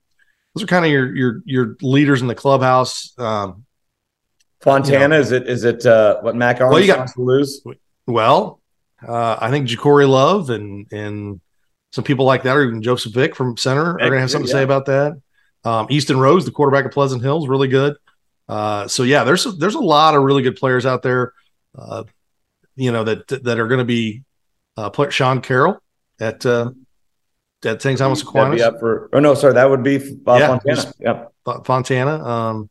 those 0.54 0.64
are 0.64 0.66
kind 0.66 0.84
of 0.84 0.90
your 0.90 1.14
your 1.14 1.42
your 1.44 1.76
leaders 1.82 2.22
in 2.22 2.28
the 2.28 2.34
clubhouse. 2.34 3.12
Um, 3.18 3.65
Fontana 4.60 5.02
you 5.02 5.08
know, 5.08 5.20
is 5.20 5.32
it 5.32 5.48
is 5.48 5.64
it 5.64 5.84
uh, 5.86 6.20
what 6.20 6.34
Mac 6.34 6.60
Armstrong 6.60 6.72
well, 6.72 6.80
you 6.80 6.86
got, 6.86 7.08
to 7.08 7.20
lose? 7.20 7.62
Well, 8.06 8.60
uh, 9.06 9.36
I 9.40 9.50
think 9.50 9.68
Ja'Cory 9.68 10.08
Love 10.08 10.50
and 10.50 10.86
and 10.92 11.40
some 11.92 12.04
people 12.04 12.24
like 12.24 12.42
that, 12.44 12.56
or 12.56 12.64
even 12.64 12.82
Joseph 12.82 13.12
Vick 13.12 13.34
from 13.34 13.56
center, 13.56 13.92
are 13.92 13.98
going 13.98 14.12
to 14.12 14.20
have 14.20 14.30
something 14.30 14.48
yeah. 14.48 14.52
to 14.52 14.58
say 14.58 14.62
about 14.62 14.86
that. 14.86 15.20
Um, 15.64 15.86
Easton 15.90 16.18
Rose, 16.18 16.44
the 16.44 16.50
quarterback 16.50 16.84
of 16.84 16.92
Pleasant 16.92 17.22
Hills, 17.22 17.48
really 17.48 17.68
good. 17.68 17.96
Uh, 18.48 18.86
so 18.88 19.02
yeah, 19.02 19.24
there's 19.24 19.44
there's 19.56 19.74
a 19.74 19.80
lot 19.80 20.14
of 20.14 20.22
really 20.22 20.42
good 20.42 20.56
players 20.56 20.86
out 20.86 21.02
there. 21.02 21.32
Uh, 21.76 22.04
you 22.76 22.92
know 22.92 23.04
that 23.04 23.26
that 23.28 23.58
are 23.58 23.66
going 23.66 23.78
to 23.78 23.84
be 23.84 24.22
uh, 24.76 24.90
play 24.90 25.10
Sean 25.10 25.40
Carroll 25.40 25.80
at 26.20 26.46
uh, 26.46 26.70
at 27.64 27.82
St. 27.82 27.98
Thomas 27.98 28.22
Aquinas. 28.22 28.62
Up 28.62 28.78
for, 28.78 29.08
oh 29.12 29.20
no, 29.20 29.34
sorry, 29.34 29.54
that 29.54 29.68
would 29.68 29.82
be 29.82 29.96
uh, 30.26 30.36
yeah, 30.38 30.46
Fontana. 30.46 30.92
Yep. 31.00 31.32
Fontana. 31.64 32.24
Um, 32.24 32.70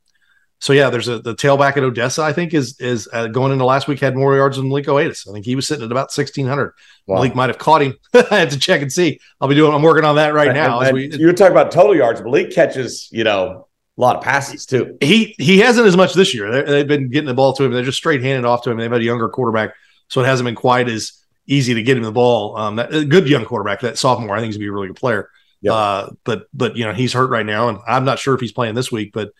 so 0.59 0.73
yeah, 0.73 0.89
there's 0.89 1.07
a 1.07 1.19
the 1.19 1.35
tailback 1.35 1.77
at 1.77 1.83
Odessa. 1.83 2.23
I 2.23 2.33
think 2.33 2.53
is 2.53 2.79
is 2.79 3.07
uh, 3.11 3.27
going 3.27 3.51
into 3.51 3.65
last 3.65 3.87
week 3.87 3.99
had 3.99 4.15
more 4.15 4.35
yards 4.35 4.57
than 4.57 4.69
Malik 4.69 4.85
Oatis. 4.85 5.27
I 5.27 5.33
think 5.33 5.45
he 5.45 5.55
was 5.55 5.67
sitting 5.67 5.83
at 5.83 5.91
about 5.91 6.11
1600. 6.15 6.73
Wow. 7.07 7.15
Malik 7.15 7.35
might 7.35 7.49
have 7.49 7.57
caught 7.57 7.81
him. 7.81 7.95
I 8.13 8.39
have 8.39 8.49
to 8.49 8.59
check 8.59 8.81
and 8.81 8.91
see. 8.91 9.19
I'll 9.39 9.47
be 9.47 9.55
doing. 9.55 9.73
I'm 9.73 9.81
working 9.81 10.05
on 10.05 10.15
that 10.15 10.33
right 10.33 10.47
and, 10.47 10.55
now. 10.55 10.79
And, 10.79 10.93
we, 10.93 11.11
you 11.11 11.27
were 11.27 11.33
talking 11.33 11.51
about 11.51 11.71
total 11.71 11.95
yards. 11.95 12.21
Malik 12.21 12.51
catches, 12.51 13.09
you 13.11 13.23
know, 13.23 13.67
a 13.97 14.01
lot 14.01 14.15
of 14.15 14.23
passes 14.23 14.65
too. 14.65 14.97
He 15.01 15.35
he 15.37 15.59
hasn't 15.59 15.87
as 15.87 15.97
much 15.97 16.13
this 16.13 16.33
year. 16.33 16.63
They, 16.63 16.79
have 16.79 16.87
been 16.87 17.09
getting 17.09 17.27
the 17.27 17.33
ball 17.33 17.53
to 17.53 17.63
him. 17.63 17.71
They're 17.71 17.83
just 17.83 17.97
straight 17.97 18.23
handed 18.23 18.47
off 18.47 18.63
to 18.63 18.71
him. 18.71 18.77
They've 18.77 18.91
had 18.91 19.01
a 19.01 19.05
younger 19.05 19.29
quarterback, 19.29 19.73
so 20.09 20.21
it 20.21 20.25
hasn't 20.25 20.45
been 20.45 20.55
quite 20.55 20.87
as 20.87 21.21
easy 21.47 21.73
to 21.73 21.83
get 21.83 21.97
him 21.97 22.03
the 22.03 22.11
ball. 22.11 22.57
Um, 22.57 22.77
that, 22.77 22.93
a 22.93 23.05
good 23.05 23.27
young 23.27 23.45
quarterback, 23.45 23.81
that 23.81 23.97
sophomore, 23.97 24.35
I 24.35 24.39
think 24.39 24.47
he's 24.47 24.57
gonna 24.57 24.65
be 24.65 24.69
a 24.69 24.71
really 24.71 24.87
good 24.87 24.95
player. 24.95 25.29
Yep. 25.61 25.73
Uh, 25.73 26.09
but 26.23 26.47
but 26.53 26.75
you 26.75 26.85
know 26.85 26.93
he's 26.93 27.13
hurt 27.13 27.29
right 27.29 27.45
now, 27.45 27.69
and 27.69 27.79
I'm 27.87 28.05
not 28.05 28.19
sure 28.19 28.33
if 28.33 28.41
he's 28.41 28.51
playing 28.51 28.75
this 28.75 28.91
week. 28.91 29.11
But 29.13 29.31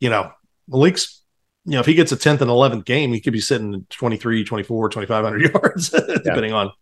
you 0.00 0.10
know 0.10 0.32
Malik's 0.68 1.24
you 1.64 1.72
know, 1.72 1.80
if 1.80 1.86
he 1.86 1.94
gets 1.94 2.12
a 2.12 2.16
10th 2.16 2.42
and 2.42 2.50
11th 2.50 2.84
game, 2.84 3.12
he 3.12 3.20
could 3.20 3.32
be 3.32 3.40
sitting 3.40 3.74
at 3.74 3.90
23, 3.90 4.44
24, 4.44 4.88
2,500 4.90 5.42
yards, 5.54 5.90
depending 5.90 6.50
yeah. 6.50 6.56
on 6.56 6.72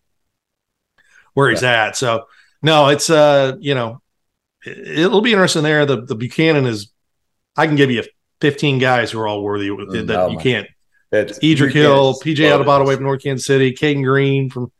where 1.34 1.50
he's 1.50 1.62
at. 1.62 1.96
So, 1.96 2.26
no, 2.62 2.88
it's, 2.88 3.08
uh, 3.08 3.56
you 3.60 3.74
know, 3.74 4.02
it'll 4.66 5.20
be 5.20 5.32
interesting 5.32 5.62
there. 5.62 5.86
The, 5.86 6.02
the 6.02 6.16
Buchanan 6.16 6.66
is, 6.66 6.90
I 7.56 7.66
can 7.66 7.76
give 7.76 7.92
you 7.92 8.02
15 8.40 8.78
guys 8.78 9.12
who 9.12 9.20
are 9.20 9.28
all 9.28 9.42
worthy 9.42 9.68
that 9.68 10.10
oh 10.10 10.30
you 10.30 10.38
can't. 10.38 10.66
It's 11.12 11.38
Edric 11.42 11.74
Hill, 11.74 12.14
PJ 12.14 12.50
out 12.50 12.60
of 12.62 12.66
Adebayo 12.66 12.94
from 12.94 13.04
North 13.04 13.22
Kansas 13.22 13.46
City, 13.46 13.74
Caden 13.74 14.02
Green 14.02 14.48
from 14.50 14.72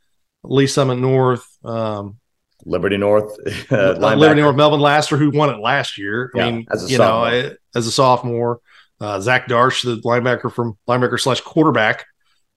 Lee 0.43 0.65
Summit 0.65 0.95
North, 0.95 1.45
um, 1.63 2.19
Liberty 2.65 2.97
North, 2.97 3.37
uh, 3.71 3.93
Liberty 3.93 4.41
North, 4.41 4.55
Melvin 4.55 4.79
Laster, 4.79 5.15
who 5.15 5.29
won 5.29 5.51
it 5.51 5.59
last 5.59 5.97
year. 5.97 6.31
I 6.35 6.51
mean, 6.51 6.67
as 6.71 6.89
you 6.89 6.97
sophomore. 6.97 7.41
know, 7.41 7.55
as 7.75 7.87
a 7.87 7.91
sophomore. 7.91 8.59
Uh, 8.99 9.19
Zach 9.19 9.47
Darsh, 9.47 9.83
the 9.83 9.97
linebacker 10.01 10.51
from 10.51 10.77
linebacker 10.87 11.19
slash 11.19 11.41
quarterback 11.41 12.05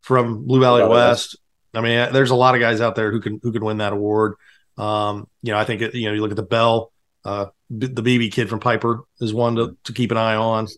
from 0.01 0.47
Blue 0.47 0.61
Valley 0.61 0.87
West. 0.87 1.37
I 1.75 1.81
mean, 1.81 2.13
there's 2.13 2.31
a 2.31 2.37
lot 2.37 2.55
of 2.55 2.61
guys 2.61 2.81
out 2.81 2.95
there 2.95 3.11
who 3.11 3.21
can 3.21 3.41
who 3.43 3.53
can 3.53 3.65
win 3.65 3.79
that 3.79 3.93
award. 3.93 4.35
Um, 4.79 5.29
you 5.43 5.53
know, 5.53 5.59
I 5.59 5.65
think 5.65 5.81
you 5.95 6.09
know 6.09 6.15
you 6.15 6.21
look 6.21 6.31
at 6.31 6.37
the 6.37 6.43
Bell, 6.43 6.93
uh, 7.25 7.47
the 7.71 8.03
BB 8.03 8.33
kid 8.33 8.49
from 8.49 8.61
Piper 8.61 9.03
is 9.21 9.35
one 9.35 9.57
to, 9.57 9.77
to 9.85 9.93
keep 9.93 10.11
an 10.11 10.17
eye 10.17 10.37
on. 10.37 10.69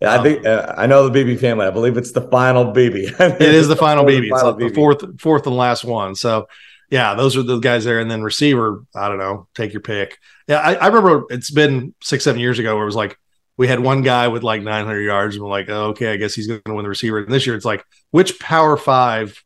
Yeah, 0.00 0.20
I 0.20 0.22
think 0.22 0.46
uh, 0.46 0.74
I 0.76 0.86
know 0.86 1.08
the 1.08 1.18
BB 1.18 1.40
family. 1.40 1.66
I 1.66 1.70
believe 1.70 1.96
it's 1.96 2.12
the 2.12 2.20
final 2.20 2.66
BB. 2.66 3.18
it 3.40 3.40
is 3.40 3.68
the 3.68 3.76
final 3.76 4.04
BB. 4.04 4.30
It's 4.30 4.42
like 4.42 4.58
the 4.58 4.68
fourth 4.68 5.20
fourth 5.20 5.46
and 5.46 5.56
last 5.56 5.84
one. 5.84 6.14
So 6.14 6.46
yeah, 6.90 7.14
those 7.14 7.36
are 7.36 7.42
the 7.42 7.58
guys 7.58 7.84
there. 7.84 7.98
And 7.98 8.10
then 8.10 8.22
receiver, 8.22 8.84
I 8.94 9.08
don't 9.08 9.18
know, 9.18 9.48
take 9.54 9.72
your 9.72 9.80
pick. 9.80 10.18
Yeah, 10.46 10.58
I, 10.58 10.74
I 10.74 10.86
remember 10.88 11.24
it's 11.30 11.50
been 11.50 11.94
six 12.02 12.22
seven 12.24 12.40
years 12.40 12.58
ago 12.58 12.74
where 12.74 12.84
it 12.84 12.86
was 12.86 12.96
like 12.96 13.18
we 13.56 13.68
had 13.68 13.80
one 13.80 14.02
guy 14.02 14.28
with 14.28 14.42
like 14.42 14.62
900 14.62 15.00
yards, 15.00 15.36
and 15.36 15.44
we're 15.44 15.50
like, 15.50 15.68
oh, 15.68 15.88
okay, 15.90 16.12
I 16.12 16.16
guess 16.16 16.34
he's 16.34 16.46
going 16.46 16.60
to 16.64 16.74
win 16.74 16.84
the 16.84 16.88
receiver. 16.88 17.18
And 17.18 17.32
this 17.32 17.46
year, 17.46 17.54
it's 17.54 17.64
like, 17.64 17.84
which 18.10 18.38
Power 18.40 18.76
Five, 18.76 19.42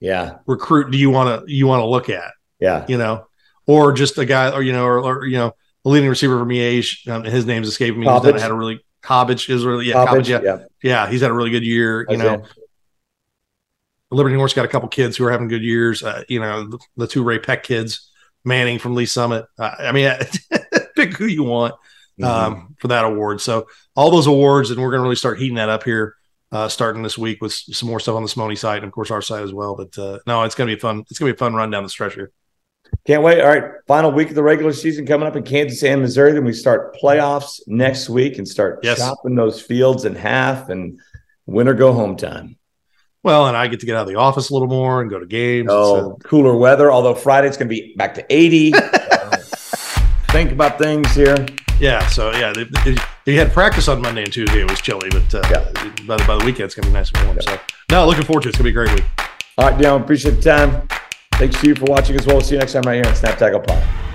yeah, 0.00 0.38
recruit 0.46 0.90
do 0.90 0.98
you 0.98 1.10
want 1.10 1.46
to 1.46 1.52
you 1.52 1.66
want 1.66 1.80
to 1.80 1.86
look 1.86 2.08
at? 2.08 2.32
Yeah, 2.58 2.84
you 2.88 2.98
know, 2.98 3.26
or 3.66 3.92
just 3.92 4.18
a 4.18 4.24
guy, 4.24 4.50
or 4.50 4.62
you 4.62 4.72
know, 4.72 4.84
or, 4.84 4.98
or 4.98 5.26
you 5.26 5.36
know, 5.36 5.54
a 5.84 5.88
leading 5.88 6.08
receiver 6.08 6.38
for 6.38 6.46
Miege. 6.46 7.08
Um, 7.08 7.24
his 7.24 7.46
name's 7.46 7.68
escaping 7.68 8.00
me. 8.00 8.06
He's 8.08 8.42
had 8.42 8.50
a 8.50 8.54
really 8.54 8.84
Hobbich 9.02 9.50
is 9.50 9.64
really 9.64 9.86
yeah, 9.86 10.06
Hobbich, 10.06 10.28
yeah, 10.28 10.40
yeah, 10.42 10.58
yeah, 10.82 11.10
He's 11.10 11.20
had 11.20 11.30
a 11.30 11.34
really 11.34 11.50
good 11.50 11.64
year. 11.64 12.06
You 12.08 12.16
know, 12.16 12.44
Liberty 14.10 14.36
North's 14.36 14.54
got 14.54 14.64
a 14.64 14.68
couple 14.68 14.88
kids 14.88 15.16
who 15.16 15.24
are 15.24 15.32
having 15.32 15.48
good 15.48 15.62
years. 15.62 16.02
Uh, 16.02 16.22
you 16.28 16.40
know, 16.40 16.68
the, 16.68 16.78
the, 16.96 17.06
two 17.06 17.24
Ray-Pec 17.24 17.62
kids, 17.64 18.10
Manning 18.44 18.78
from 18.78 18.94
Lee 18.94 19.06
Summit. 19.06 19.44
Uh, 19.58 19.74
I 19.78 19.92
mean, 19.92 20.12
pick 20.96 21.16
who 21.16 21.26
you 21.26 21.42
want 21.42 21.74
mm-hmm. 22.20 22.24
um, 22.24 22.76
for 22.78 22.88
that 22.88 23.04
award. 23.04 23.40
So 23.40 23.66
all 23.96 24.10
those 24.10 24.26
awards, 24.26 24.70
and 24.70 24.80
we're 24.80 24.90
going 24.90 25.00
to 25.00 25.04
really 25.04 25.16
start 25.16 25.38
heating 25.38 25.56
that 25.56 25.68
up 25.68 25.84
here, 25.84 26.14
uh, 26.50 26.68
starting 26.68 27.02
this 27.02 27.16
week 27.16 27.40
with 27.40 27.52
some 27.52 27.88
more 27.88 28.00
stuff 28.00 28.14
on 28.14 28.22
the 28.22 28.28
Simone 28.28 28.54
site 28.56 28.78
and 28.78 28.86
of 28.86 28.92
course 28.92 29.10
our 29.10 29.22
site 29.22 29.42
as 29.42 29.52
well. 29.52 29.74
But 29.74 29.98
uh, 29.98 30.18
no, 30.26 30.42
it's 30.42 30.54
going 30.54 30.68
to 30.68 30.76
be 30.76 30.80
fun. 30.80 31.04
It's 31.10 31.18
going 31.18 31.30
to 31.30 31.34
be 31.34 31.36
a 31.36 31.38
fun 31.38 31.54
run 31.54 31.70
down 31.70 31.82
the 31.82 31.88
stretch 31.88 32.14
here. 32.14 32.30
Can't 33.06 33.22
wait. 33.22 33.40
All 33.40 33.48
right. 33.48 33.64
Final 33.86 34.12
week 34.12 34.28
of 34.28 34.34
the 34.34 34.42
regular 34.42 34.72
season 34.72 35.06
coming 35.06 35.26
up 35.26 35.34
in 35.34 35.42
Kansas 35.42 35.82
and 35.82 36.02
Missouri. 36.02 36.32
Then 36.32 36.44
we 36.44 36.52
start 36.52 36.96
playoffs 36.96 37.60
next 37.66 38.08
week 38.08 38.38
and 38.38 38.46
start 38.46 38.80
yes. 38.82 38.98
chopping 38.98 39.34
those 39.34 39.60
fields 39.60 40.04
in 40.04 40.14
half 40.14 40.68
and 40.68 41.00
winter 41.46 41.74
go 41.74 41.92
home 41.92 42.16
time. 42.16 42.58
Well, 43.24 43.46
and 43.46 43.56
I 43.56 43.68
get 43.68 43.80
to 43.80 43.86
get 43.86 43.96
out 43.96 44.02
of 44.02 44.08
the 44.08 44.16
office 44.16 44.50
a 44.50 44.52
little 44.52 44.68
more 44.68 45.00
and 45.00 45.08
go 45.08 45.18
to 45.18 45.26
games. 45.26 45.68
Oh, 45.70 45.96
so. 45.96 46.18
cooler 46.24 46.56
weather. 46.56 46.92
Although 46.92 47.14
Friday's 47.14 47.56
going 47.56 47.68
to 47.68 47.74
be 47.74 47.94
back 47.96 48.14
to 48.14 48.26
80. 48.28 48.72
Think 50.32 50.52
about 50.52 50.78
things 50.78 51.14
here. 51.14 51.46
Yeah, 51.82 52.06
so 52.06 52.30
yeah, 52.30 52.52
they, 52.52 52.62
they, 52.62 52.96
they, 53.24 53.34
had 53.34 53.52
practice 53.52 53.88
on 53.88 54.00
Monday 54.00 54.22
and 54.22 54.32
Tuesday. 54.32 54.60
It 54.60 54.70
was 54.70 54.80
chilly, 54.80 55.10
but 55.10 55.34
uh, 55.34 55.42
yeah. 55.50 55.64
by, 56.06 56.16
the, 56.16 56.24
by 56.28 56.38
the 56.38 56.44
weekend, 56.44 56.66
it's 56.66 56.76
going 56.76 56.84
to 56.84 56.90
be 56.90 56.92
nice 56.92 57.10
and 57.10 57.24
warm. 57.24 57.36
Yeah. 57.38 57.56
So, 57.56 57.60
no, 57.90 58.06
looking 58.06 58.22
forward 58.22 58.44
to 58.44 58.48
it. 58.48 58.50
It's 58.50 58.58
going 58.58 58.72
to 58.72 58.80
be 58.80 58.80
a 58.80 58.86
great 58.86 58.94
week. 58.94 59.04
All 59.58 59.68
right, 59.68 59.76
Dion, 59.76 60.00
appreciate 60.00 60.36
the 60.36 60.42
time. 60.42 60.86
Thanks 61.32 61.60
to 61.60 61.66
you 61.66 61.74
for 61.74 61.86
watching 61.86 62.14
as 62.14 62.24
well. 62.24 62.40
See 62.40 62.54
you 62.54 62.60
next 62.60 62.74
time 62.74 62.82
right 62.82 62.94
here 62.94 63.06
on 63.06 63.16
Snap 63.16 63.36
Tackle 63.36 63.58
Pod. 63.58 64.11